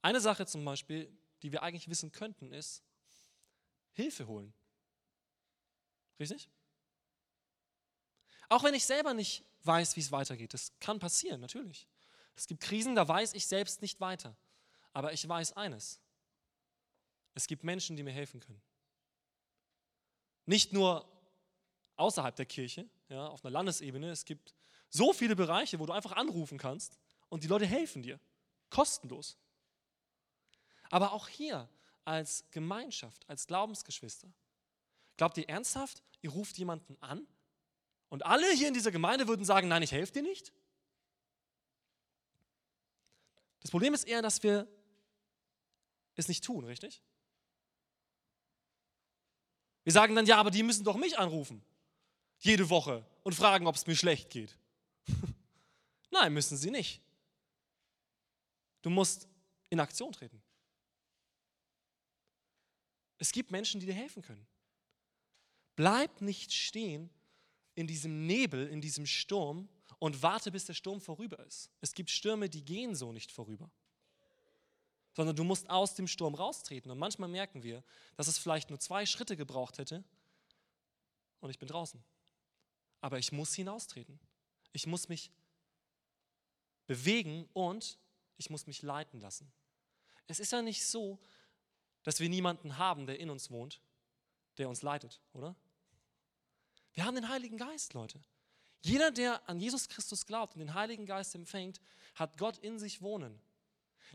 Eine 0.01 0.19
Sache 0.19 0.45
zum 0.45 0.65
Beispiel, 0.65 1.15
die 1.43 1.51
wir 1.51 1.63
eigentlich 1.63 1.87
wissen 1.89 2.11
könnten, 2.11 2.51
ist 2.51 2.83
Hilfe 3.93 4.27
holen. 4.27 4.53
Richtig? 6.19 6.49
Auch 8.49 8.63
wenn 8.63 8.73
ich 8.73 8.85
selber 8.85 9.13
nicht 9.13 9.43
weiß, 9.63 9.95
wie 9.95 10.01
es 10.01 10.11
weitergeht. 10.11 10.53
Das 10.53 10.73
kann 10.79 10.99
passieren, 10.99 11.39
natürlich. 11.39 11.87
Es 12.35 12.47
gibt 12.47 12.61
Krisen, 12.61 12.95
da 12.95 13.07
weiß 13.07 13.33
ich 13.33 13.45
selbst 13.45 13.81
nicht 13.81 13.99
weiter. 13.99 14.35
Aber 14.93 15.13
ich 15.13 15.27
weiß 15.27 15.53
eines. 15.53 15.99
Es 17.33 17.47
gibt 17.47 17.63
Menschen, 17.63 17.95
die 17.95 18.03
mir 18.03 18.11
helfen 18.11 18.39
können. 18.39 18.61
Nicht 20.51 20.73
nur 20.73 21.09
außerhalb 21.95 22.35
der 22.35 22.45
Kirche, 22.45 22.85
ja, 23.07 23.25
auf 23.25 23.45
einer 23.45 23.53
Landesebene. 23.53 24.11
Es 24.11 24.25
gibt 24.25 24.53
so 24.89 25.13
viele 25.13 25.33
Bereiche, 25.33 25.79
wo 25.79 25.85
du 25.85 25.93
einfach 25.93 26.11
anrufen 26.11 26.57
kannst 26.57 26.99
und 27.29 27.45
die 27.45 27.47
Leute 27.47 27.65
helfen 27.65 28.03
dir. 28.03 28.19
Kostenlos. 28.69 29.37
Aber 30.89 31.13
auch 31.13 31.29
hier 31.29 31.69
als 32.03 32.43
Gemeinschaft, 32.51 33.29
als 33.29 33.47
Glaubensgeschwister. 33.47 34.29
Glaubt 35.15 35.37
ihr 35.37 35.47
ernsthaft, 35.47 36.03
ihr 36.19 36.31
ruft 36.31 36.57
jemanden 36.57 36.97
an 36.99 37.25
und 38.09 38.25
alle 38.25 38.51
hier 38.51 38.67
in 38.67 38.73
dieser 38.73 38.91
Gemeinde 38.91 39.29
würden 39.29 39.45
sagen, 39.45 39.69
nein, 39.69 39.83
ich 39.83 39.93
helfe 39.93 40.11
dir 40.11 40.23
nicht? 40.23 40.51
Das 43.61 43.71
Problem 43.71 43.93
ist 43.93 44.03
eher, 44.03 44.21
dass 44.21 44.43
wir 44.43 44.67
es 46.17 46.27
nicht 46.27 46.43
tun, 46.43 46.65
richtig? 46.65 47.01
Wir 49.83 49.93
sagen 49.93 50.15
dann, 50.15 50.25
ja, 50.25 50.37
aber 50.37 50.51
die 50.51 50.63
müssen 50.63 50.83
doch 50.83 50.97
mich 50.97 51.17
anrufen, 51.17 51.61
jede 52.39 52.69
Woche, 52.69 53.05
und 53.23 53.33
fragen, 53.33 53.67
ob 53.67 53.75
es 53.75 53.87
mir 53.87 53.95
schlecht 53.95 54.29
geht. 54.29 54.57
Nein, 56.11 56.33
müssen 56.33 56.57
sie 56.57 56.71
nicht. 56.71 57.01
Du 58.81 58.89
musst 58.89 59.27
in 59.69 59.79
Aktion 59.79 60.11
treten. 60.11 60.41
Es 63.17 63.31
gibt 63.31 63.51
Menschen, 63.51 63.79
die 63.79 63.85
dir 63.85 63.93
helfen 63.93 64.23
können. 64.23 64.45
Bleib 65.75 66.21
nicht 66.21 66.51
stehen 66.51 67.09
in 67.75 67.87
diesem 67.87 68.25
Nebel, 68.25 68.67
in 68.67 68.81
diesem 68.81 69.05
Sturm 69.05 69.69
und 69.99 70.21
warte, 70.21 70.51
bis 70.51 70.65
der 70.65 70.73
Sturm 70.73 70.99
vorüber 70.99 71.39
ist. 71.45 71.69
Es 71.79 71.93
gibt 71.93 72.09
Stürme, 72.09 72.49
die 72.49 72.65
gehen 72.65 72.95
so 72.95 73.11
nicht 73.11 73.31
vorüber. 73.31 73.71
Sondern 75.13 75.35
du 75.35 75.43
musst 75.43 75.69
aus 75.69 75.95
dem 75.95 76.07
Sturm 76.07 76.35
raustreten. 76.35 76.91
Und 76.91 76.97
manchmal 76.97 77.29
merken 77.29 77.63
wir, 77.63 77.83
dass 78.15 78.27
es 78.27 78.37
vielleicht 78.37 78.69
nur 78.69 78.79
zwei 78.79 79.05
Schritte 79.05 79.35
gebraucht 79.35 79.77
hätte 79.77 80.03
und 81.41 81.49
ich 81.49 81.59
bin 81.59 81.67
draußen. 81.67 82.01
Aber 83.01 83.19
ich 83.19 83.31
muss 83.31 83.53
hinaustreten. 83.53 84.19
Ich 84.71 84.87
muss 84.87 85.09
mich 85.09 85.31
bewegen 86.87 87.49
und 87.53 87.97
ich 88.37 88.49
muss 88.49 88.67
mich 88.67 88.81
leiten 88.81 89.19
lassen. 89.19 89.51
Es 90.27 90.39
ist 90.39 90.51
ja 90.51 90.61
nicht 90.61 90.85
so, 90.85 91.19
dass 92.03 92.19
wir 92.19 92.29
niemanden 92.29 92.77
haben, 92.77 93.05
der 93.05 93.19
in 93.19 93.29
uns 93.29 93.51
wohnt, 93.51 93.81
der 94.57 94.69
uns 94.69 94.81
leitet, 94.81 95.21
oder? 95.33 95.55
Wir 96.93 97.05
haben 97.05 97.15
den 97.15 97.29
Heiligen 97.29 97.57
Geist, 97.57 97.93
Leute. 97.93 98.21
Jeder, 98.81 99.11
der 99.11 99.47
an 99.47 99.59
Jesus 99.59 99.87
Christus 99.87 100.25
glaubt 100.25 100.53
und 100.55 100.59
den 100.59 100.73
Heiligen 100.73 101.05
Geist 101.05 101.35
empfängt, 101.35 101.79
hat 102.15 102.37
Gott 102.37 102.57
in 102.57 102.79
sich 102.79 103.01
wohnen. 103.01 103.39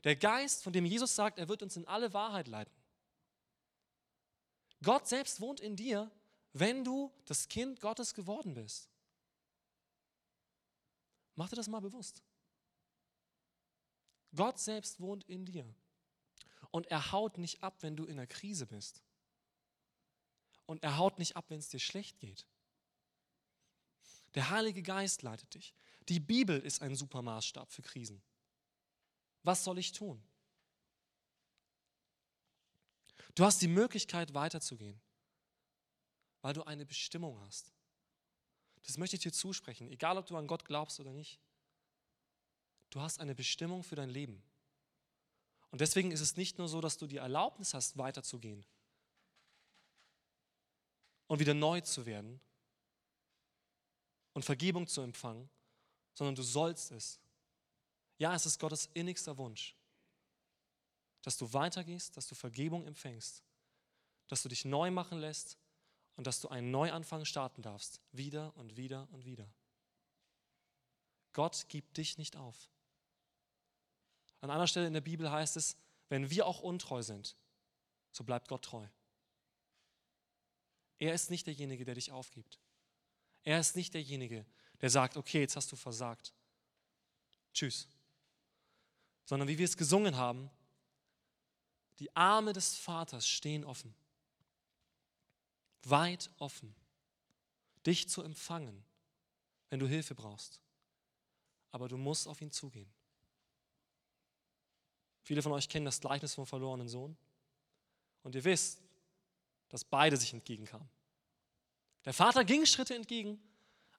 Der 0.05 0.17
Geist, 0.17 0.63
von 0.63 0.73
dem 0.73 0.85
Jesus 0.85 1.15
sagt, 1.15 1.39
er 1.39 1.49
wird 1.49 1.63
uns 1.63 1.77
in 1.77 1.87
alle 1.87 2.13
Wahrheit 2.13 2.49
leiten. 2.49 2.75
Gott 4.83 5.09
selbst 5.09 5.41
wohnt 5.41 5.61
in 5.61 5.77
dir, 5.77 6.11
wenn 6.53 6.85
du 6.85 7.13
das 7.25 7.49
Kind 7.49 7.81
Gottes 7.81 8.15
geworden 8.15 8.55
bist. 8.55 8.89
Mach 11.35 11.49
dir 11.49 11.57
das 11.57 11.69
mal 11.69 11.81
bewusst. 11.81 12.23
Gott 14.35 14.59
selbst 14.59 15.01
wohnt 15.01 15.25
in 15.25 15.45
dir. 15.45 15.67
Und 16.71 16.87
er 16.87 17.13
haut 17.13 17.39
nicht 17.39 17.63
ab, 17.63 17.83
wenn 17.83 17.97
du 17.97 18.05
in 18.05 18.17
der 18.17 18.27
Krise 18.27 18.67
bist. 18.67 19.03
Und 20.67 20.83
er 20.83 20.99
haut 20.99 21.19
nicht 21.19 21.37
ab, 21.37 21.47
wenn 21.49 21.59
es 21.59 21.69
dir 21.69 21.79
schlecht 21.81 22.19
geht. 22.19 22.47
Der 24.35 24.51
Heilige 24.51 24.83
Geist 24.83 25.23
leitet 25.23 25.55
dich. 25.55 25.75
Die 26.09 26.21
Bibel 26.21 26.59
ist 26.61 26.83
ein 26.83 26.95
super 26.95 27.23
Maßstab 27.23 27.73
für 27.73 27.83
Krisen. 27.83 28.23
Was 29.47 29.63
soll 29.63 29.79
ich 29.79 29.93
tun? 29.93 30.21
Du 33.37 33.45
hast 33.45 33.63
die 33.63 33.69
Möglichkeit 33.69 34.35
weiterzugehen, 34.35 35.01
weil 36.43 36.53
du 36.53 36.65
eine 36.65 36.85
Bestimmung 36.85 37.39
hast. 37.43 37.73
Das 38.87 38.99
möchte 38.99 39.15
ich 39.15 39.23
dir 39.23 39.33
zusprechen, 39.33 39.89
egal 39.93 40.19
ob 40.19 40.27
du 40.27 40.37
an 40.37 40.49
Gott 40.49 40.65
glaubst 40.65 40.99
oder 40.99 41.13
nicht. 41.13 41.39
Du 42.91 43.01
hast 43.01 43.21
eine 43.21 43.37
Bestimmung 43.37 43.85
für 43.85 43.95
dein 43.95 44.11
Leben. 44.11 44.43
Und 45.71 45.81
deswegen 45.81 46.11
ist 46.11 46.21
es 46.21 46.37
nicht 46.37 46.59
nur 46.59 46.69
so, 46.69 46.81
dass 46.81 46.99
du 46.99 47.07
die 47.07 47.19
Erlaubnis 47.19 47.73
hast, 47.73 47.97
weiterzugehen 47.97 48.67
und 51.29 51.39
wieder 51.39 51.55
neu 51.55 51.83
zu 51.83 52.05
werden 52.05 52.41
und 54.33 54.45
Vergebung 54.45 54.89
zu 54.89 55.03
empfangen, 55.03 55.49
sondern 56.15 56.35
du 56.35 56.43
sollst 56.43 56.91
es. 56.91 57.21
Ja, 58.19 58.35
es 58.35 58.47
ist 58.47 58.59
Gottes 58.59 58.89
innigster 58.95 59.37
Wunsch, 59.37 59.77
dass 61.23 61.37
du 61.37 61.53
weitergehst, 61.53 62.17
dass 62.17 62.27
du 62.29 62.35
Vergebung 62.35 62.87
empfängst, 62.87 63.43
dass 64.29 64.43
du 64.43 64.49
dich 64.49 64.65
neu 64.65 64.91
machen 64.91 65.19
lässt 65.19 65.59
und 66.17 66.27
dass 66.27 66.41
du 66.41 66.49
einen 66.49 66.71
Neuanfang 66.71 67.25
starten 67.25 67.63
darfst, 67.63 68.01
wieder 68.13 68.57
und 68.57 68.77
wieder 68.77 69.09
und 69.13 69.25
wieder. 69.25 69.49
Gott 71.33 71.67
gibt 71.69 71.99
dich 71.99 72.17
nicht 72.17 72.37
auf. 72.37 72.71
An 74.41 74.51
einer 74.51 74.67
Stelle 74.67 74.87
in 74.87 74.95
der 74.95 75.03
Bibel 75.03 75.31
heißt 75.31 75.57
es, 75.57 75.77
wenn 76.09 76.31
wir 76.31 76.47
auch 76.47 76.61
untreu 76.61 77.03
sind, 77.03 77.37
so 78.13 78.25
bleibt 78.25 78.49
Gott 78.49 78.65
treu. 78.65 78.87
Er 80.99 81.13
ist 81.13 81.31
nicht 81.31 81.47
derjenige, 81.47 81.85
der 81.85 81.95
dich 81.95 82.11
aufgibt. 82.11 82.59
Er 83.43 83.61
ist 83.61 83.77
nicht 83.77 83.93
derjenige, 83.93 84.47
der 84.81 84.89
sagt, 84.89 85.17
okay, 85.17 85.41
jetzt 85.41 85.57
hast 85.57 85.71
du 85.71 85.77
versagt. 85.77 86.33
Tschüss. 87.53 87.87
Sondern 89.27 89.49
wie 89.49 89.59
wir 89.59 89.67
es 89.67 89.77
gesungen 89.77 90.17
haben, 90.17 90.51
die 91.99 92.15
Arme 92.17 92.53
des 92.53 92.77
Vaters 92.77 93.29
stehen 93.29 93.65
offen, 93.65 93.95
weit 95.83 96.31
offen, 96.39 96.75
dich 97.85 98.09
zu 98.09 98.23
empfangen, 98.23 98.85
wenn 99.69 99.81
du 99.81 99.87
Hilfe 99.87 100.15
brauchst. 100.15 100.61
Aber 101.71 101.89
du 101.89 101.97
musst 101.97 102.27
auf 102.27 102.41
ihn 102.41 102.51
zugehen. 102.51 102.91
Viele 105.23 105.43
von 105.43 105.53
euch 105.53 105.69
kennen 105.69 105.87
das 105.87 106.01
Gleichnis 106.01 106.35
vom 106.35 106.47
verlorenen 106.47 106.89
Sohn. 106.89 107.17
Und 108.23 108.35
ihr 108.35 108.45
wisst, 108.45 108.81
dass 109.69 109.85
beide 109.85 110.17
sich 110.17 110.33
entgegenkamen. 110.33 110.89
Der 112.05 112.15
Vater 112.15 112.45
ging 112.45 112.65
Schritte 112.65 112.95
entgegen, 112.95 113.41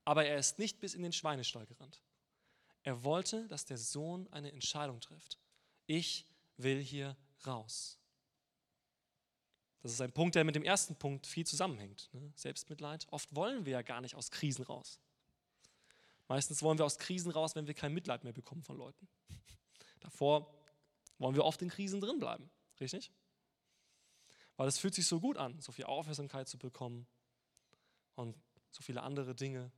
aber 0.05 0.25
er 0.25 0.37
ist 0.37 0.57
nicht 0.57 0.79
bis 0.79 0.93
in 0.93 1.03
den 1.03 1.11
Schweinestall 1.11 1.65
gerannt. 1.65 2.01
Er 2.87 3.03
wollte, 3.03 3.45
dass 3.49 3.65
der 3.65 3.77
Sohn 3.77 4.31
eine 4.31 4.49
Entscheidung 4.53 5.01
trifft. 5.01 5.37
Ich 5.87 6.25
will 6.55 6.81
hier 6.81 7.17
raus. 7.45 7.99
Das 9.81 9.91
ist 9.91 9.99
ein 9.99 10.13
Punkt, 10.13 10.35
der 10.35 10.45
mit 10.45 10.55
dem 10.55 10.63
ersten 10.63 10.95
Punkt 10.95 11.27
viel 11.27 11.45
zusammenhängt. 11.45 12.09
Ne? 12.13 12.31
Selbstmitleid. 12.37 13.05
Oft 13.11 13.35
wollen 13.35 13.65
wir 13.65 13.73
ja 13.73 13.81
gar 13.81 13.99
nicht 13.99 14.15
aus 14.15 14.31
Krisen 14.31 14.63
raus. 14.63 15.01
Meistens 16.29 16.63
wollen 16.63 16.77
wir 16.77 16.85
aus 16.85 16.97
Krisen 16.97 17.29
raus, 17.29 17.57
wenn 17.57 17.67
wir 17.67 17.73
kein 17.73 17.93
Mitleid 17.93 18.23
mehr 18.23 18.31
bekommen 18.31 18.63
von 18.63 18.77
Leuten. 18.77 19.09
Davor 19.99 20.49
wollen 21.17 21.35
wir 21.35 21.43
oft 21.43 21.61
in 21.61 21.67
Krisen 21.67 21.99
drin 21.99 22.19
bleiben, 22.19 22.49
richtig? 22.79 23.11
Weil 24.55 24.69
es 24.69 24.79
fühlt 24.79 24.95
sich 24.95 25.07
so 25.07 25.19
gut 25.19 25.35
an, 25.35 25.59
so 25.59 25.73
viel 25.73 25.83
Aufmerksamkeit 25.83 26.47
zu 26.47 26.57
bekommen 26.57 27.05
und 28.15 28.37
so 28.71 28.81
viele 28.81 29.03
andere 29.03 29.35
Dinge. 29.35 29.73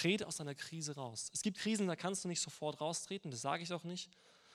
Trete 0.00 0.26
aus 0.26 0.36
deiner 0.36 0.54
Krise 0.54 0.94
raus. 0.94 1.30
Es 1.34 1.42
gibt 1.42 1.58
Krisen, 1.58 1.86
da 1.86 1.94
kannst 1.94 2.24
du 2.24 2.28
nicht 2.28 2.40
sofort 2.40 2.80
raustreten, 2.80 3.30
das 3.30 3.42
sage 3.42 3.62
ich 3.62 3.70
auch 3.70 3.84
nicht. 3.84 4.08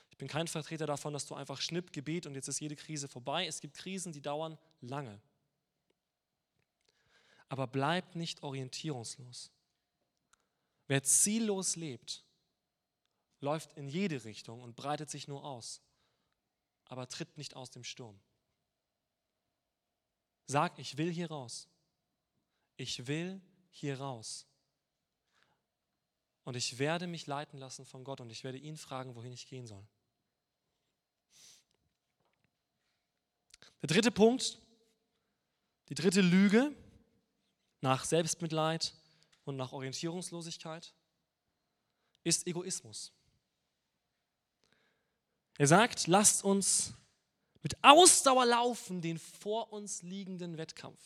Ich 0.09 0.17
bin 0.17 0.27
kein 0.27 0.47
Vertreter 0.47 0.87
davon, 0.87 1.13
dass 1.13 1.27
du 1.27 1.35
einfach 1.35 1.61
schnipp, 1.61 1.93
Gebet 1.93 2.25
und 2.25 2.33
jetzt 2.33 2.47
ist 2.47 2.59
jede 2.59 2.75
Krise 2.75 3.07
vorbei. 3.07 3.45
Es 3.45 3.61
gibt 3.61 3.75
Krisen, 3.75 4.11
die 4.11 4.21
dauern 4.21 4.57
lange. 4.81 5.21
Aber 7.47 7.67
bleib 7.67 8.15
nicht 8.15 8.41
orientierungslos. 8.41 9.51
Wer 10.87 11.03
ziellos 11.03 11.75
lebt, 11.75 12.23
läuft 13.39 13.73
in 13.73 13.87
jede 13.87 14.23
Richtung 14.23 14.63
und 14.63 14.75
breitet 14.75 15.11
sich 15.11 15.27
nur 15.27 15.45
aus, 15.45 15.79
aber 16.85 17.07
tritt 17.07 17.37
nicht 17.37 17.55
aus 17.55 17.69
dem 17.69 17.83
Sturm. 17.83 18.19
Sag, 20.47 20.79
ich 20.79 20.97
will 20.97 21.11
hier 21.11 21.29
raus. 21.29 21.67
Ich 22.77 23.05
will 23.05 23.39
hier 23.69 23.99
raus. 23.99 24.47
Und 26.45 26.55
ich 26.55 26.77
werde 26.77 27.07
mich 27.07 27.27
leiten 27.27 27.59
lassen 27.59 27.85
von 27.85 28.03
Gott 28.03 28.21
und 28.21 28.29
ich 28.29 28.43
werde 28.43 28.59
ihn 28.59 28.77
fragen, 28.77 29.15
wohin 29.15 29.33
ich 29.33 29.47
gehen 29.47 29.65
soll. 29.65 29.85
Der 33.81 33.87
dritte 33.87 34.11
Punkt, 34.11 34.59
die 35.89 35.95
dritte 35.95 36.21
Lüge 36.21 36.73
nach 37.81 38.05
Selbstmitleid 38.05 38.93
und 39.43 39.57
nach 39.57 39.73
Orientierungslosigkeit 39.73 40.93
ist 42.23 42.47
Egoismus. 42.47 43.11
Er 45.57 45.67
sagt, 45.67 46.07
lasst 46.07 46.43
uns 46.43 46.93
mit 47.61 47.75
Ausdauer 47.83 48.45
laufen 48.45 49.01
den 49.01 49.17
vor 49.17 49.73
uns 49.73 50.03
liegenden 50.03 50.57
Wettkampf. 50.57 51.01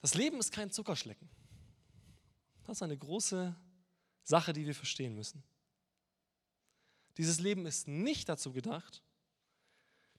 Das 0.00 0.14
Leben 0.14 0.38
ist 0.38 0.52
kein 0.52 0.70
Zuckerschlecken. 0.70 1.28
Das 2.70 2.78
ist 2.78 2.82
eine 2.84 2.96
große 2.96 3.52
Sache, 4.22 4.52
die 4.52 4.64
wir 4.64 4.76
verstehen 4.76 5.16
müssen. 5.16 5.42
Dieses 7.16 7.40
Leben 7.40 7.66
ist 7.66 7.88
nicht 7.88 8.28
dazu 8.28 8.52
gedacht, 8.52 9.02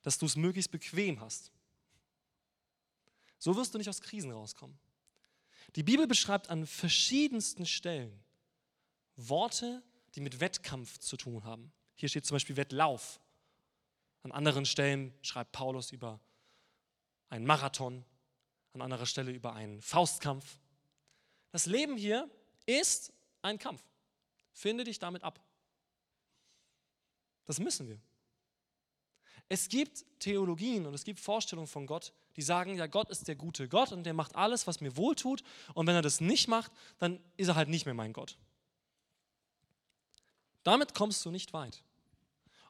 dass 0.02 0.18
du 0.18 0.26
es 0.26 0.36
möglichst 0.36 0.70
bequem 0.70 1.22
hast. 1.22 1.54
So 3.40 3.56
wirst 3.56 3.74
du 3.74 3.78
nicht 3.78 3.88
aus 3.88 4.02
Krisen 4.02 4.32
rauskommen. 4.32 4.78
Die 5.78 5.84
Bibel 5.84 6.08
beschreibt 6.08 6.50
an 6.50 6.68
verschiedensten 6.68 7.66
Stellen 7.66 8.22
Worte, 9.16 9.82
die 10.16 10.20
mit 10.20 10.42
Wettkampf 10.42 10.98
zu 10.98 11.16
tun 11.16 11.46
haben. 11.46 11.72
Hier 11.96 12.10
steht 12.10 12.26
zum 12.26 12.36
Beispiel 12.36 12.58
Wettlauf. 12.58 13.22
An 14.24 14.34
anderen 14.34 14.66
Stellen 14.66 15.14
schreibt 15.22 15.54
Paulus 15.54 15.94
über 15.94 16.20
einen 17.30 17.46
Marathon, 17.46 18.04
an 18.74 18.82
anderer 18.82 19.06
Stelle 19.06 19.32
über 19.32 19.54
einen 19.54 19.82
Faustkampf. 19.82 20.60
Das 21.52 21.66
Leben 21.66 21.96
hier 21.96 22.30
ist 22.80 23.12
ein 23.42 23.58
Kampf. 23.58 23.82
Finde 24.54 24.84
dich 24.84 25.00
damit 25.00 25.24
ab. 25.24 25.40
Das 27.46 27.60
müssen 27.60 27.88
wir. 27.90 28.00
Es 29.50 29.68
gibt 29.68 30.06
Theologien 30.20 30.86
und 30.86 30.94
es 30.94 31.04
gibt 31.04 31.20
Vorstellungen 31.20 31.68
von 31.68 31.86
Gott, 31.86 32.14
die 32.38 32.42
sagen, 32.42 32.78
ja, 32.78 32.88
Gott 32.88 33.10
ist 33.10 33.28
der 33.28 33.36
gute 33.36 33.68
Gott 33.68 33.92
und 33.92 34.04
der 34.04 34.14
macht 34.14 34.36
alles, 34.36 34.66
was 34.68 34.80
mir 34.80 34.96
wohltut. 34.96 35.44
Und 35.74 35.88
wenn 35.88 35.96
er 35.96 36.02
das 36.02 36.22
nicht 36.22 36.48
macht, 36.48 36.72
dann 37.00 37.20
ist 37.36 37.50
er 37.50 37.56
halt 37.56 37.68
nicht 37.68 37.86
mehr 37.86 37.94
mein 37.94 38.14
Gott. 38.14 38.38
Damit 40.64 40.94
kommst 40.94 41.26
du 41.26 41.32
nicht 41.32 41.52
weit. 41.54 41.84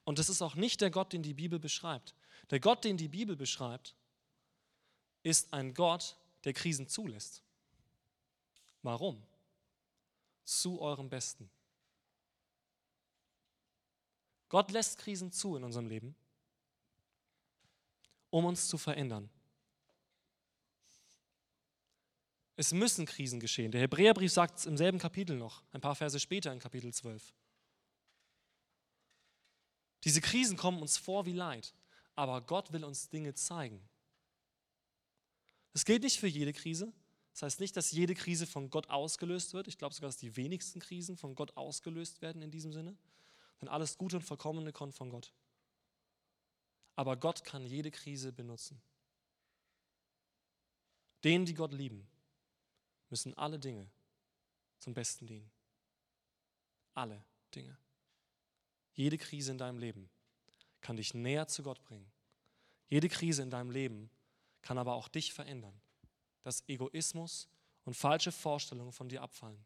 Und 0.04 0.18
das 0.18 0.30
ist 0.30 0.42
auch 0.42 0.56
nicht 0.56 0.82
der 0.82 0.90
Gott, 0.90 1.14
den 1.14 1.22
die 1.22 1.36
Bibel 1.36 1.60
beschreibt. 1.60 2.16
Der 2.50 2.60
Gott, 2.60 2.84
den 2.84 2.98
die 2.98 3.10
Bibel 3.10 3.36
beschreibt, 3.36 3.94
ist 5.22 5.54
ein 5.54 5.74
Gott, 5.74 6.18
der 6.46 6.54
Krisen 6.54 6.88
zulässt. 6.88 7.44
Warum? 8.82 9.22
Zu 10.52 10.82
eurem 10.82 11.08
Besten. 11.08 11.50
Gott 14.50 14.70
lässt 14.72 14.98
Krisen 14.98 15.32
zu 15.32 15.56
in 15.56 15.64
unserem 15.64 15.88
Leben, 15.88 16.14
um 18.30 18.44
uns 18.44 18.68
zu 18.68 18.78
verändern. 18.78 19.30
Es 22.58 22.74
müssen 22.74 23.06
Krisen 23.06 23.40
geschehen. 23.40 23.72
Der 23.72 23.80
Hebräerbrief 23.80 24.34
sagt 24.34 24.60
es 24.60 24.66
im 24.66 24.76
selben 24.76 25.00
Kapitel 25.00 25.38
noch, 25.38 25.64
ein 25.72 25.80
paar 25.80 25.96
Verse 25.96 26.20
später 26.20 26.52
in 26.52 26.60
Kapitel 26.60 26.94
12. 26.94 27.34
Diese 30.04 30.20
Krisen 30.20 30.58
kommen 30.58 30.82
uns 30.82 30.98
vor 30.98 31.26
wie 31.26 31.32
Leid, 31.32 31.74
aber 32.14 32.42
Gott 32.42 32.74
will 32.74 32.84
uns 32.84 33.08
Dinge 33.08 33.34
zeigen. 33.36 33.88
Das 35.72 35.86
gilt 35.86 36.04
nicht 36.04 36.20
für 36.20 36.28
jede 36.28 36.52
Krise. 36.52 36.92
Das 37.34 37.44
heißt 37.44 37.60
nicht, 37.60 37.78
dass 37.78 37.92
jede 37.92 38.14
Krise 38.14 38.46
von 38.46 38.70
Gott 38.70 38.90
ausgelöst 38.90 39.54
wird. 39.54 39.68
Ich 39.68 39.78
glaube 39.78 39.96
sogar, 39.96 40.10
dass 40.10 40.18
die 40.18 40.36
wenigsten 40.36 40.80
Krisen 40.80 41.18
von 41.18 41.36
Gott 41.36 41.56
ausgelöst 41.56 42.22
werden 42.22 42.42
in 42.42 42.52
diesem 42.52 42.74
Sinne. 42.74 42.96
Denn 43.62 43.70
alles 43.70 43.98
Gute 43.98 44.18
und 44.18 44.24
Vollkommene 44.24 44.74
kommt 44.74 44.96
von 44.96 45.10
Gott. 45.10 45.32
Aber 46.96 47.16
Gott 47.16 47.44
kann 47.44 47.66
jede 47.66 47.92
Krise 47.92 48.34
benutzen. 48.34 48.82
Denen, 51.24 51.46
die 51.46 51.54
Gott 51.54 51.72
lieben, 51.72 52.08
müssen 53.10 53.38
alle 53.38 53.60
Dinge 53.60 53.88
zum 54.80 54.94
Besten 54.94 55.28
dienen. 55.28 55.50
Alle 56.94 57.24
Dinge. 57.56 57.78
Jede 58.94 59.18
Krise 59.18 59.52
in 59.52 59.58
deinem 59.58 59.78
Leben 59.78 60.10
kann 60.82 60.98
dich 60.98 61.14
näher 61.14 61.48
zu 61.48 61.64
Gott 61.64 61.82
bringen. 61.84 62.12
Jede 62.90 63.08
Krise 63.08 63.44
in 63.44 63.50
deinem 63.50 63.72
Leben 63.72 64.10
kann 64.62 64.78
aber 64.78 64.96
auch 64.96 65.08
dich 65.08 65.34
verändern, 65.34 65.80
dass 66.44 66.68
Egoismus 66.68 67.48
und 67.86 67.96
falsche 67.96 68.32
Vorstellungen 68.32 68.92
von 68.92 69.10
dir 69.10 69.22
abfallen. 69.22 69.64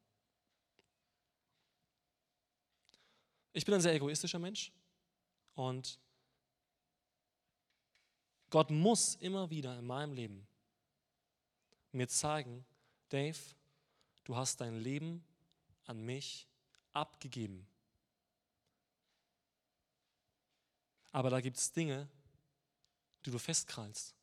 Ich 3.53 3.65
bin 3.65 3.73
ein 3.73 3.81
sehr 3.81 3.93
egoistischer 3.93 4.39
Mensch 4.39 4.71
und 5.53 5.99
Gott 8.49 8.69
muss 8.69 9.15
immer 9.15 9.49
wieder 9.49 9.77
in 9.79 9.85
meinem 9.85 10.13
Leben 10.13 10.47
mir 11.95 12.07
zeigen, 12.07 12.65
Dave, 13.09 13.39
du 14.25 14.35
hast 14.35 14.59
dein 14.59 14.75
Leben 14.75 15.23
an 15.85 16.01
mich 16.01 16.47
abgegeben. 16.91 17.65
Aber 21.11 21.29
da 21.29 21.39
gibt 21.39 21.57
es 21.57 21.71
Dinge, 21.71 22.09
die 23.25 23.31
du 23.31 23.39
festkrallst. 23.39 24.13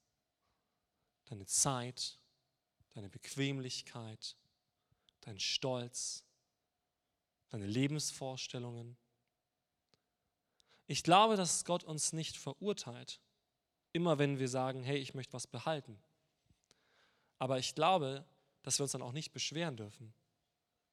Deine 1.25 1.47
Zeit, 1.47 2.19
deine 2.95 3.09
Bequemlichkeit, 3.09 4.37
dein 5.21 5.39
Stolz, 5.39 6.25
deine 7.51 7.67
Lebensvorstellungen. 7.67 8.97
Ich 10.87 11.03
glaube, 11.03 11.37
dass 11.37 11.65
Gott 11.65 11.85
uns 11.85 12.13
nicht 12.13 12.37
verurteilt, 12.37 13.21
immer 13.93 14.19
wenn 14.19 14.39
wir 14.39 14.49
sagen, 14.49 14.83
hey, 14.83 14.99
ich 14.99 15.15
möchte 15.15 15.33
was 15.33 15.47
behalten. 15.47 15.99
Aber 17.39 17.59
ich 17.59 17.75
glaube, 17.75 18.25
dass 18.63 18.79
wir 18.79 18.85
uns 18.85 18.93
dann 18.93 19.03
auch 19.03 19.13
nicht 19.13 19.33
beschweren 19.33 19.77
dürfen, 19.77 20.13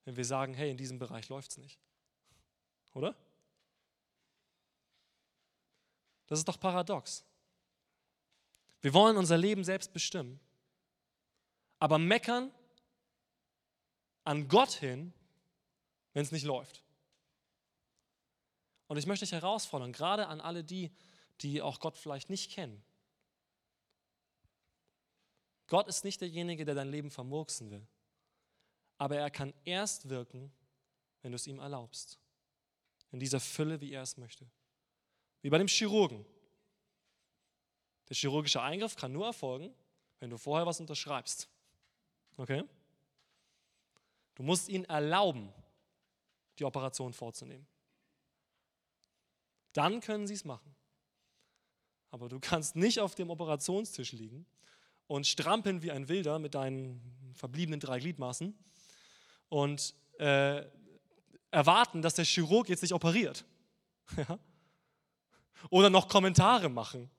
wenn 0.05 0.15
wir 0.15 0.25
sagen, 0.25 0.53
hey, 0.53 0.71
in 0.71 0.77
diesem 0.77 0.99
Bereich 0.99 1.29
läuft 1.29 1.51
es 1.51 1.57
nicht. 1.57 1.79
Oder? 2.93 3.15
Das 6.27 6.39
ist 6.39 6.47
doch 6.47 6.59
paradox. 6.59 7.25
Wir 8.81 8.93
wollen 8.93 9.17
unser 9.17 9.37
Leben 9.37 9.63
selbst 9.63 9.91
bestimmen, 9.93 10.39
aber 11.79 11.97
meckern 11.97 12.51
an 14.25 14.47
Gott 14.47 14.71
hin, 14.71 15.13
wenn 16.13 16.23
es 16.23 16.31
nicht 16.31 16.43
läuft. 16.45 16.83
Und 18.87 18.97
ich 18.97 19.05
möchte 19.05 19.25
dich 19.25 19.31
herausfordern, 19.31 19.93
gerade 19.93 20.27
an 20.27 20.41
alle 20.41 20.63
die, 20.63 20.91
die 21.41 21.61
auch 21.61 21.79
Gott 21.79 21.97
vielleicht 21.97 22.29
nicht 22.29 22.51
kennen. 22.51 22.83
Gott 25.67 25.87
ist 25.87 26.03
nicht 26.03 26.19
derjenige, 26.21 26.65
der 26.65 26.75
dein 26.75 26.89
Leben 26.89 27.11
vermurksen 27.11 27.69
will, 27.69 27.85
aber 28.97 29.17
er 29.17 29.29
kann 29.29 29.53
erst 29.63 30.09
wirken, 30.09 30.51
wenn 31.21 31.31
du 31.31 31.35
es 31.35 31.47
ihm 31.47 31.59
erlaubst. 31.59 32.19
In 33.11 33.19
dieser 33.19 33.39
Fülle, 33.39 33.79
wie 33.79 33.91
er 33.91 34.01
es 34.01 34.17
möchte. 34.17 34.45
Wie 35.41 35.49
bei 35.49 35.57
dem 35.57 35.67
Chirurgen. 35.67 36.25
Der 38.09 38.15
chirurgische 38.15 38.61
Eingriff 38.61 38.95
kann 38.95 39.13
nur 39.13 39.27
erfolgen, 39.27 39.73
wenn 40.19 40.29
du 40.29 40.37
vorher 40.37 40.65
was 40.65 40.79
unterschreibst. 40.79 41.47
Okay? 42.39 42.63
Du 44.35 44.43
musst 44.43 44.69
ihnen 44.69 44.85
erlauben, 44.85 45.51
die 46.57 46.63
Operation 46.63 47.11
vorzunehmen. 47.11 47.67
Dann 49.73 49.99
können 49.99 50.25
sie 50.25 50.35
es 50.35 50.45
machen. 50.45 50.73
Aber 52.11 52.29
du 52.29 52.39
kannst 52.39 52.77
nicht 52.77 53.01
auf 53.01 53.13
dem 53.13 53.29
Operationstisch 53.29 54.13
liegen 54.13 54.45
und 55.07 55.27
strampeln 55.27 55.83
wie 55.83 55.91
ein 55.91 56.07
Wilder 56.07 56.39
mit 56.39 56.55
deinen 56.55 57.33
verbliebenen 57.35 57.81
drei 57.81 57.99
Gliedmaßen 57.99 58.57
und 59.49 59.93
äh, 60.17 60.65
erwarten, 61.51 62.01
dass 62.01 62.15
der 62.15 62.25
Chirurg 62.25 62.69
jetzt 62.69 62.81
nicht 62.81 62.93
operiert. 62.93 63.45
Ja? 64.17 64.39
Oder 65.69 65.89
noch 65.89 66.07
Kommentare 66.07 66.69
machen. 66.69 67.11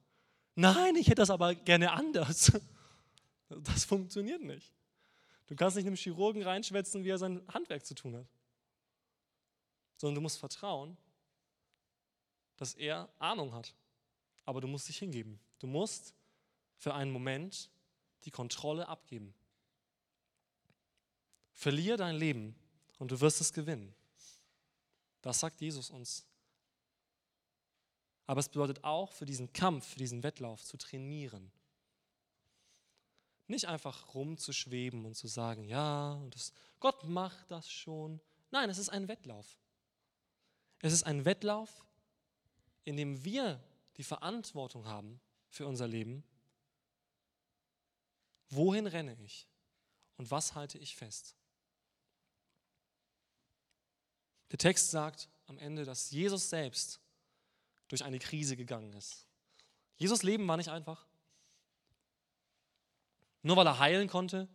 Nein, 0.55 0.97
ich 0.97 1.07
hätte 1.07 1.17
das 1.17 1.31
aber 1.31 1.55
gerne 1.55 1.93
anders. 1.93 2.53
Das 3.49 3.85
funktioniert 3.85 4.43
nicht. 4.43 4.73
Du 5.51 5.57
kannst 5.57 5.77
nicht 5.77 5.87
einem 5.87 5.97
Chirurgen 5.97 6.43
reinschwätzen, 6.43 7.03
wie 7.05 7.11
er 7.11 7.19
sein 7.19 7.43
Handwerk 7.53 7.85
zu 7.85 7.95
tun 7.95 8.15
hat. 8.15 8.27
Sondern 9.97 10.15
du 10.15 10.21
musst 10.21 10.39
vertrauen, 10.39 10.97
dass 12.57 12.75
er 12.75 13.11
Ahnung 13.19 13.53
hat. 13.53 13.75
Aber 14.47 14.61
du 14.61 14.69
musst 14.69 14.89
dich 14.89 14.99
hingeben. 14.99 15.41
Du 15.59 15.67
musst 15.67 16.15
für 16.77 16.95
einen 16.95 17.11
Moment 17.11 17.69
die 18.25 18.31
Kontrolle 18.31 18.87
abgeben. 18.87 19.35
Verlier 21.53 21.97
dein 21.97 22.15
Leben 22.15 22.55
und 22.99 23.11
du 23.11 23.21
wirst 23.21 23.41
es 23.41 23.53
gewinnen. 23.53 23.93
Das 25.21 25.41
sagt 25.41 25.61
Jesus 25.61 25.91
uns 25.91 26.25
aber 28.31 28.39
es 28.39 28.49
bedeutet 28.49 28.85
auch, 28.85 29.11
für 29.11 29.25
diesen 29.25 29.53
Kampf, 29.53 29.89
für 29.89 29.99
diesen 29.99 30.23
Wettlauf 30.23 30.63
zu 30.63 30.77
trainieren. 30.77 31.51
Nicht 33.51 33.67
einfach 33.67 34.15
rumzuschweben 34.15 35.05
und 35.05 35.17
zu 35.17 35.27
sagen, 35.27 35.65
ja, 35.65 36.23
das, 36.31 36.53
Gott 36.79 37.03
macht 37.03 37.51
das 37.51 37.69
schon. 37.69 38.21
Nein, 38.53 38.71
es 38.71 38.79
ist 38.79 38.91
ein 38.91 39.09
Wettlauf. 39.09 39.59
Es 40.79 40.93
ist 40.93 41.03
ein 41.03 41.25
Wettlauf, 41.25 41.85
in 42.85 42.97
dem 42.97 43.25
wir 43.25 43.61
die 43.97 44.05
Verantwortung 44.05 44.87
haben 44.87 45.21
für 45.49 45.67
unser 45.67 45.89
Leben. 45.89 46.23
Wohin 48.51 48.87
renne 48.87 49.17
ich 49.21 49.49
und 50.17 50.31
was 50.31 50.55
halte 50.55 50.79
ich 50.79 50.95
fest? 50.95 51.35
Der 54.53 54.59
Text 54.59 54.93
sagt 54.93 55.29
am 55.47 55.59
Ende, 55.59 55.85
dass 55.85 56.13
Jesus 56.13 56.51
selbst 56.51 57.01
durch 57.89 58.05
eine 58.05 58.21
Krise 58.21 58.57
gegangen 58.57 58.93
ist. 58.93 59.27
Jesus 59.97 60.23
Leben 60.23 60.47
war 60.47 60.57
nicht 60.57 60.71
einfach. 60.71 61.10
Nur 63.43 63.57
weil 63.57 63.67
er 63.67 63.79
heilen 63.79 64.09
konnte 64.09 64.49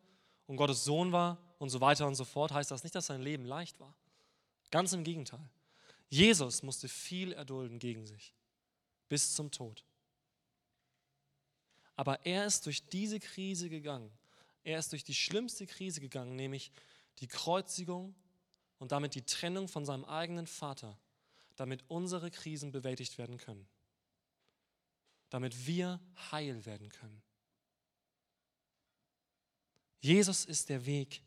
und 0.48 0.58
Gottes 0.58 0.84
Sohn 0.84 1.12
war 1.12 1.38
und 1.60 1.70
so 1.70 1.82
weiter 1.82 2.08
und 2.08 2.16
so 2.16 2.26
fort, 2.26 2.52
heißt 2.52 2.72
das 2.72 2.84
nicht, 2.84 2.96
dass 2.96 3.08
sein 3.08 3.22
Leben 3.22 3.46
leicht 3.46 3.80
war. 3.80 3.96
Ganz 4.72 4.94
im 4.94 5.04
Gegenteil. 5.04 5.50
Jesus 6.10 6.64
musste 6.64 6.88
viel 6.88 7.34
erdulden 7.34 7.80
gegen 7.80 8.06
sich, 8.06 8.34
bis 9.10 9.34
zum 9.34 9.52
Tod. 9.52 9.84
Aber 11.96 12.26
er 12.26 12.46
ist 12.46 12.66
durch 12.66 12.88
diese 12.90 13.20
Krise 13.20 13.70
gegangen. 13.70 14.12
Er 14.64 14.80
ist 14.80 14.92
durch 14.92 15.04
die 15.04 15.16
schlimmste 15.16 15.66
Krise 15.66 16.02
gegangen, 16.02 16.36
nämlich 16.36 16.72
die 17.20 17.28
Kreuzigung 17.28 18.14
und 18.80 18.92
damit 18.92 19.16
die 19.16 19.26
Trennung 19.26 19.68
von 19.68 19.86
seinem 19.86 20.06
eigenen 20.06 20.48
Vater, 20.48 20.98
damit 21.56 21.84
unsere 21.88 22.32
Krisen 22.32 22.72
bewältigt 22.72 23.18
werden 23.18 23.38
können. 23.38 23.68
Damit 25.30 25.66
wir 25.66 26.00
heil 26.32 26.66
werden 26.66 26.90
können. 26.90 27.22
Jesus 30.06 30.46
ist 30.46 30.70
der 30.70 30.86
Weg 30.86 31.24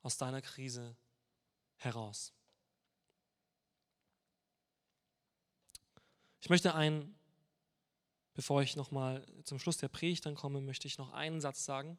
aus 0.00 0.16
deiner 0.16 0.40
Krise 0.40 0.96
heraus. 1.76 2.32
Ich 6.40 6.48
möchte 6.48 6.74
einen, 6.74 7.14
bevor 8.32 8.62
ich 8.62 8.74
nochmal 8.74 9.22
zum 9.44 9.58
Schluss 9.58 9.76
der 9.76 9.88
Predigt 9.88 10.24
dann 10.24 10.34
komme, 10.34 10.62
möchte 10.62 10.88
ich 10.88 10.96
noch 10.96 11.12
einen 11.12 11.42
Satz 11.42 11.66
sagen. 11.66 11.98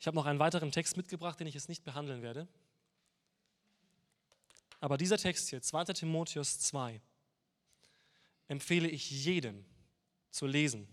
Ich 0.00 0.08
habe 0.08 0.16
noch 0.16 0.26
einen 0.26 0.40
weiteren 0.40 0.72
Text 0.72 0.96
mitgebracht, 0.96 1.38
den 1.38 1.46
ich 1.46 1.54
jetzt 1.54 1.68
nicht 1.68 1.84
behandeln 1.84 2.20
werde. 2.20 2.48
Aber 4.80 4.98
dieser 4.98 5.18
Text 5.18 5.50
hier, 5.50 5.62
2 5.62 5.84
Timotheus 5.84 6.58
2, 6.58 7.00
empfehle 8.48 8.88
ich 8.88 9.08
jedem 9.08 9.64
zu 10.32 10.48
lesen, 10.48 10.88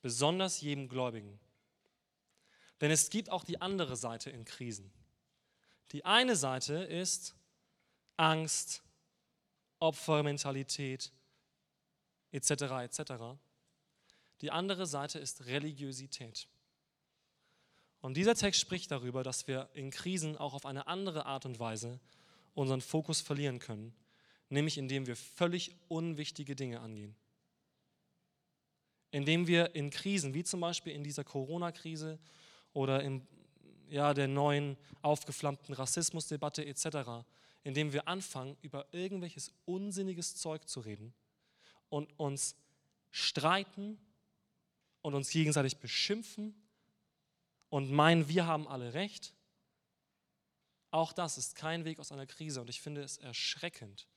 besonders 0.00 0.62
jedem 0.62 0.88
Gläubigen. 0.88 1.38
Denn 2.82 2.90
es 2.90 3.10
gibt 3.10 3.30
auch 3.30 3.44
die 3.44 3.62
andere 3.62 3.96
Seite 3.96 4.28
in 4.28 4.44
Krisen. 4.44 4.92
Die 5.92 6.04
eine 6.04 6.34
Seite 6.34 6.74
ist 6.74 7.36
Angst, 8.16 8.82
Opfermentalität 9.78 11.12
etc. 12.32 12.50
etc. 12.50 13.12
Die 14.40 14.50
andere 14.50 14.86
Seite 14.86 15.20
ist 15.20 15.46
Religiosität. 15.46 16.48
Und 18.00 18.16
dieser 18.16 18.34
Text 18.34 18.60
spricht 18.60 18.90
darüber, 18.90 19.22
dass 19.22 19.46
wir 19.46 19.68
in 19.74 19.92
Krisen 19.92 20.36
auch 20.36 20.52
auf 20.52 20.66
eine 20.66 20.88
andere 20.88 21.24
Art 21.24 21.46
und 21.46 21.60
Weise 21.60 22.00
unseren 22.54 22.80
Fokus 22.80 23.20
verlieren 23.20 23.60
können, 23.60 23.94
nämlich 24.48 24.76
indem 24.76 25.06
wir 25.06 25.14
völlig 25.14 25.76
unwichtige 25.86 26.56
Dinge 26.56 26.80
angehen. 26.80 27.14
Indem 29.12 29.46
wir 29.46 29.76
in 29.76 29.90
Krisen, 29.90 30.34
wie 30.34 30.42
zum 30.42 30.58
Beispiel 30.58 30.92
in 30.92 31.04
dieser 31.04 31.22
Corona-Krise 31.22 32.18
oder 32.72 33.02
in 33.02 33.26
ja, 33.88 34.14
der 34.14 34.28
neuen 34.28 34.76
aufgeflammten 35.02 35.74
Rassismusdebatte 35.74 36.64
etc., 36.64 37.24
indem 37.64 37.92
wir 37.92 38.08
anfangen, 38.08 38.56
über 38.62 38.86
irgendwelches 38.92 39.52
unsinniges 39.66 40.36
Zeug 40.36 40.66
zu 40.68 40.80
reden 40.80 41.14
und 41.88 42.18
uns 42.18 42.56
streiten 43.10 43.98
und 45.02 45.14
uns 45.14 45.30
gegenseitig 45.30 45.76
beschimpfen 45.76 46.54
und 47.68 47.90
meinen, 47.90 48.28
wir 48.28 48.46
haben 48.46 48.66
alle 48.66 48.94
recht. 48.94 49.34
Auch 50.90 51.12
das 51.12 51.38
ist 51.38 51.54
kein 51.54 51.84
Weg 51.84 51.98
aus 51.98 52.12
einer 52.12 52.26
Krise 52.26 52.60
und 52.60 52.68
ich 52.68 52.80
finde 52.80 53.02
es 53.02 53.18
erschreckend, 53.18 54.08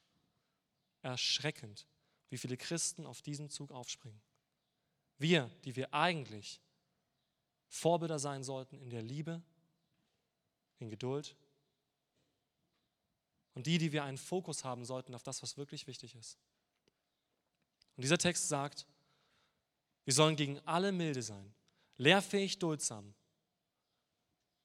erschreckend, 1.02 1.88
wie 2.30 2.38
viele 2.38 2.58
Christen 2.58 3.06
auf 3.06 3.22
diesen 3.22 3.50
Zug 3.50 3.72
aufspringen. 3.72 4.22
Wir, 5.18 5.50
die 5.64 5.76
wir 5.76 5.94
eigentlich 5.94 6.62
Vorbilder 7.68 8.20
sein 8.20 8.44
sollten 8.44 8.78
in 8.80 8.90
der 8.90 9.02
Liebe, 9.02 9.42
in 10.80 10.90
Geduld. 10.90 11.36
Und 13.54 13.68
die, 13.68 13.78
die 13.78 13.92
wir 13.92 14.04
einen 14.04 14.18
Fokus 14.18 14.64
haben 14.64 14.86
sollten 14.86 15.16
auf 15.16 15.24
das, 15.24 15.42
was 15.42 15.58
wirklich 15.58 15.88
wichtig 15.88 16.16
ist. 16.16 16.38
Und 17.96 18.02
dieser 18.04 18.18
Text 18.18 18.50
sagt, 18.50 18.86
wir 20.04 20.14
sollen 20.14 20.36
gegen 20.36 20.60
alle 20.66 20.92
milde 20.92 21.24
sein, 21.24 21.54
lehrfähig, 21.98 22.60
duldsam, 22.60 23.14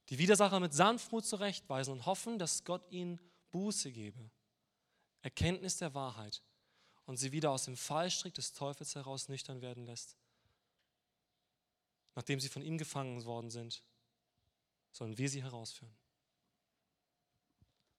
die 0.08 0.18
Widersacher 0.18 0.58
mit 0.58 0.74
Sanftmut 0.74 1.24
zurechtweisen 1.24 1.92
und 1.92 2.06
hoffen, 2.06 2.38
dass 2.38 2.64
Gott 2.64 2.82
ihnen 2.90 3.20
Buße 3.52 3.92
gebe, 3.92 4.30
Erkenntnis 5.22 5.76
der 5.78 5.94
Wahrheit 5.94 6.42
und 7.06 7.16
sie 7.16 7.30
wieder 7.30 7.52
aus 7.52 7.64
dem 7.64 7.76
Fallstrick 7.76 8.34
des 8.34 8.52
Teufels 8.52 8.96
heraus 8.96 9.28
nüchtern 9.28 9.62
werden 9.62 9.86
lässt 9.86 10.16
nachdem 12.14 12.40
sie 12.40 12.48
von 12.48 12.62
ihm 12.62 12.78
gefangen 12.78 13.24
worden 13.24 13.50
sind, 13.50 13.82
sollen 14.90 15.16
wir 15.16 15.28
sie 15.28 15.42
herausführen. 15.42 15.94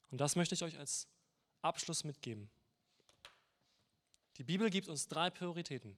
Und 0.10 0.20
das 0.20 0.36
möchte 0.36 0.56
ich 0.56 0.64
euch 0.64 0.78
als 0.78 1.08
Abschluss 1.62 2.04
mitgeben. 2.04 2.50
Die 4.38 4.44
Bibel 4.44 4.70
gibt 4.70 4.88
uns 4.88 5.08
drei 5.08 5.30
Prioritäten. 5.30 5.98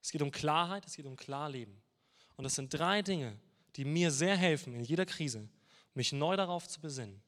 Es 0.00 0.10
geht 0.10 0.22
um 0.22 0.30
Klarheit, 0.30 0.86
es 0.86 0.96
geht 0.96 1.06
um 1.06 1.16
Klarleben. 1.16 1.82
Und 2.36 2.44
das 2.44 2.54
sind 2.54 2.72
drei 2.72 3.02
Dinge, 3.02 3.38
die 3.76 3.84
mir 3.84 4.10
sehr 4.10 4.36
helfen 4.36 4.74
in 4.74 4.84
jeder 4.84 5.06
Krise, 5.06 5.48
mich 5.94 6.12
neu 6.12 6.36
darauf 6.36 6.68
zu 6.68 6.80
besinnen. 6.80 7.22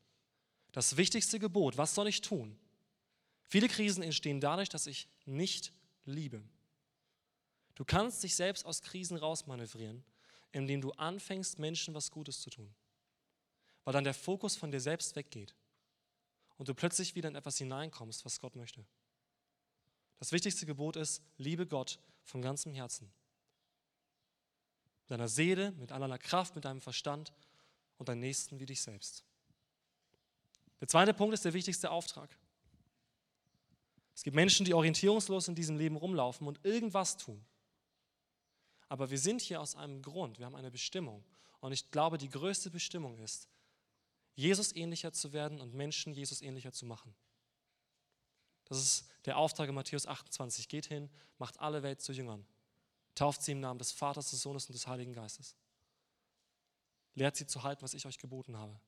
Das 0.73 0.97
wichtigste 0.97 1.39
Gebot, 1.39 1.77
was 1.77 1.95
soll 1.95 2.09
ich 2.09 2.21
tun? 2.21 2.59
Viele 3.45 3.69
Krisen 3.69 4.03
entstehen 4.03 4.41
dadurch, 4.41 4.69
dass 4.69 4.87
ich 4.87 5.09
nicht 5.25 5.73
liebe. 6.05 6.43
Du 7.75 7.85
kannst 7.85 8.23
dich 8.23 8.37
selbst 8.37 8.65
aus 8.67 8.83
Krisen 8.83 9.17
rausmanövrieren, 9.17 10.05
indem 10.53 10.81
du 10.81 10.93
anfängst, 10.93 11.59
Menschen 11.59 11.95
was 11.95 12.11
Gutes 12.11 12.41
zu 12.41 12.51
tun. 12.51 12.73
Weil 13.85 13.93
dann 13.93 14.05
der 14.05 14.15
Fokus 14.15 14.57
von 14.57 14.71
dir 14.71 14.81
selbst 14.81 15.17
weggeht 15.17 15.55
und 16.57 16.69
du 16.69 16.75
plötzlich 16.75 17.15
wieder 17.15 17.29
in 17.29 17.35
etwas 17.35 17.59
hineinkommst, 17.59 18.25
was 18.25 18.41
Gott 18.41 18.55
möchte. 18.55 18.85
Das 20.19 20.33
wichtigste 20.33 20.65
Gebot 20.65 20.97
ist, 20.97 21.23
liebe 21.37 21.67
Gott 21.67 21.99
von 22.23 22.41
ganzem 22.41 22.73
Herzen. 22.73 23.13
Mit 25.03 25.11
deiner 25.11 25.29
Seele, 25.29 25.73
mit 25.73 25.93
all 25.93 26.01
deiner 26.01 26.19
Kraft, 26.19 26.55
mit 26.55 26.65
deinem 26.65 26.81
Verstand 26.81 27.33
und 27.99 28.09
deinem 28.09 28.21
Nächsten 28.21 28.59
wie 28.61 28.67
dich 28.67 28.81
selbst. 28.81 29.25
Der 30.81 30.89
zweite 30.89 31.13
Punkt 31.13 31.35
ist 31.35 31.45
der 31.45 31.53
wichtigste 31.53 31.91
Auftrag. 31.91 32.39
Es 34.15 34.23
gibt 34.23 34.37
Menschen, 34.37 34.65
die 34.65 34.75
orientierungslos 34.75 35.49
in 35.49 35.55
diesem 35.55 35.77
Leben 35.77 35.97
rumlaufen 35.97 36.47
und 36.47 36.65
irgendwas 36.65 37.17
tun. 37.17 37.45
Aber 38.95 39.11
wir 39.11 39.19
sind 39.19 39.43
hier 39.43 39.61
aus 39.61 39.75
einem 39.75 40.03
Grund, 40.03 40.39
wir 40.39 40.47
haben 40.47 40.55
eine 40.55 40.71
Bestimmung. 40.71 41.25
Und 41.59 41.73
ich 41.73 41.91
glaube, 41.91 42.17
die 42.17 42.29
größte 42.29 42.71
Bestimmung 42.71 43.19
ist, 43.19 43.49
Jesus 44.37 44.73
ähnlicher 44.73 45.13
zu 45.13 45.33
werden 45.33 45.61
und 45.61 45.75
Menschen 45.75 46.15
Jesus 46.15 46.41
ähnlicher 46.41 46.71
zu 46.71 46.87
machen. 46.87 47.13
Das 48.67 48.79
ist 48.79 49.09
der 49.25 49.37
Auftrag 49.37 49.69
in 49.69 49.75
Matthäus 49.75 50.07
28. 50.07 50.69
Geht 50.69 50.87
hin, 50.87 51.11
macht 51.39 51.59
alle 51.59 51.83
Welt 51.83 52.03
zu 52.03 52.13
Jüngern. 52.13 52.47
Tauft 53.17 53.43
sie 53.43 53.51
im 53.51 53.59
Namen 53.59 53.81
des 53.81 53.91
Vaters, 53.91 54.31
des 54.31 54.43
Sohnes 54.43 54.69
und 54.69 54.75
des 54.75 54.87
Heiligen 54.87 55.13
Geistes. 55.13 55.57
Lehrt 57.17 57.35
sie 57.35 57.49
zu 57.49 57.65
halten, 57.65 57.83
was 57.83 57.95
ich 57.95 58.07
euch 58.07 58.19
geboten 58.19 58.57
habe. 58.57 58.81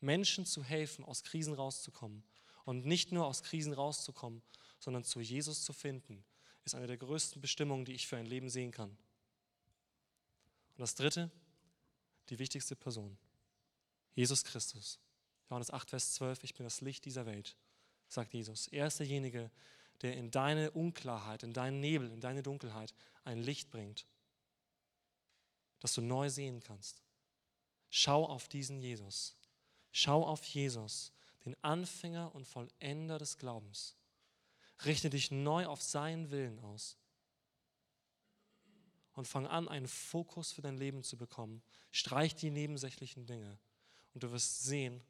Menschen 0.00 0.44
zu 0.44 0.62
helfen, 0.62 1.02
aus 1.06 1.22
Krisen 1.22 1.54
rauszukommen. 1.54 2.24
Und 2.66 2.84
nicht 2.84 3.10
nur 3.10 3.24
aus 3.24 3.42
Krisen 3.42 3.72
rauszukommen, 3.72 4.42
sondern 4.78 5.04
zu 5.04 5.20
Jesus 5.22 5.64
zu 5.64 5.72
finden, 5.72 6.22
ist 6.70 6.76
eine 6.76 6.86
der 6.86 6.98
größten 6.98 7.40
Bestimmungen, 7.40 7.84
die 7.84 7.94
ich 7.94 8.06
für 8.06 8.16
ein 8.16 8.26
Leben 8.26 8.48
sehen 8.48 8.70
kann. 8.70 8.90
Und 8.90 10.78
das 10.78 10.94
dritte, 10.94 11.30
die 12.28 12.38
wichtigste 12.38 12.76
Person, 12.76 13.18
Jesus 14.14 14.44
Christus. 14.44 15.00
Johannes 15.48 15.72
8, 15.72 15.90
Vers 15.90 16.14
12, 16.14 16.44
ich 16.44 16.54
bin 16.54 16.62
das 16.64 16.80
Licht 16.80 17.04
dieser 17.04 17.26
Welt, 17.26 17.56
sagt 18.06 18.32
Jesus. 18.34 18.68
Er 18.68 18.86
ist 18.86 19.00
derjenige, 19.00 19.50
der 20.02 20.16
in 20.16 20.30
deine 20.30 20.70
Unklarheit, 20.70 21.42
in 21.42 21.52
deinen 21.52 21.80
Nebel, 21.80 22.08
in 22.10 22.20
deine 22.20 22.42
Dunkelheit 22.42 22.94
ein 23.24 23.42
Licht 23.42 23.70
bringt, 23.70 24.06
das 25.80 25.94
du 25.94 26.02
neu 26.02 26.30
sehen 26.30 26.60
kannst. 26.60 27.02
Schau 27.88 28.24
auf 28.24 28.46
diesen 28.46 28.78
Jesus. 28.80 29.34
Schau 29.90 30.24
auf 30.24 30.44
Jesus, 30.44 31.12
den 31.44 31.56
Anfänger 31.64 32.32
und 32.32 32.46
Vollender 32.46 33.18
des 33.18 33.38
Glaubens. 33.38 33.96
Richte 34.84 35.10
dich 35.10 35.30
neu 35.30 35.66
auf 35.66 35.82
seinen 35.82 36.30
Willen 36.30 36.58
aus. 36.60 36.96
und 39.14 39.26
fang 39.26 39.46
an, 39.46 39.68
einen 39.68 39.88
Fokus 39.88 40.52
für 40.52 40.62
dein 40.62 40.78
Leben 40.78 41.02
zu 41.02 41.18
bekommen. 41.18 41.62
Streich 41.90 42.34
die 42.36 42.50
nebensächlichen 42.50 43.26
Dinge 43.26 43.58
und 44.14 44.22
du 44.22 44.30
wirst 44.32 44.62
sehen, 44.62 45.02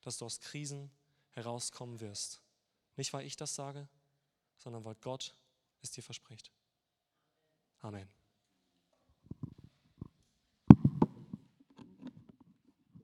dass 0.00 0.18
du 0.18 0.24
aus 0.24 0.40
Krisen 0.40 0.90
herauskommen 1.32 2.00
wirst. 2.00 2.40
Nicht, 2.96 3.12
weil 3.12 3.26
ich 3.26 3.36
das 3.36 3.54
sage, 3.54 3.88
sondern 4.56 4.84
weil 4.84 4.94
Gott 4.96 5.34
es 5.82 5.90
dir 5.90 6.02
verspricht. 6.02 6.50
Amen. 7.80 8.08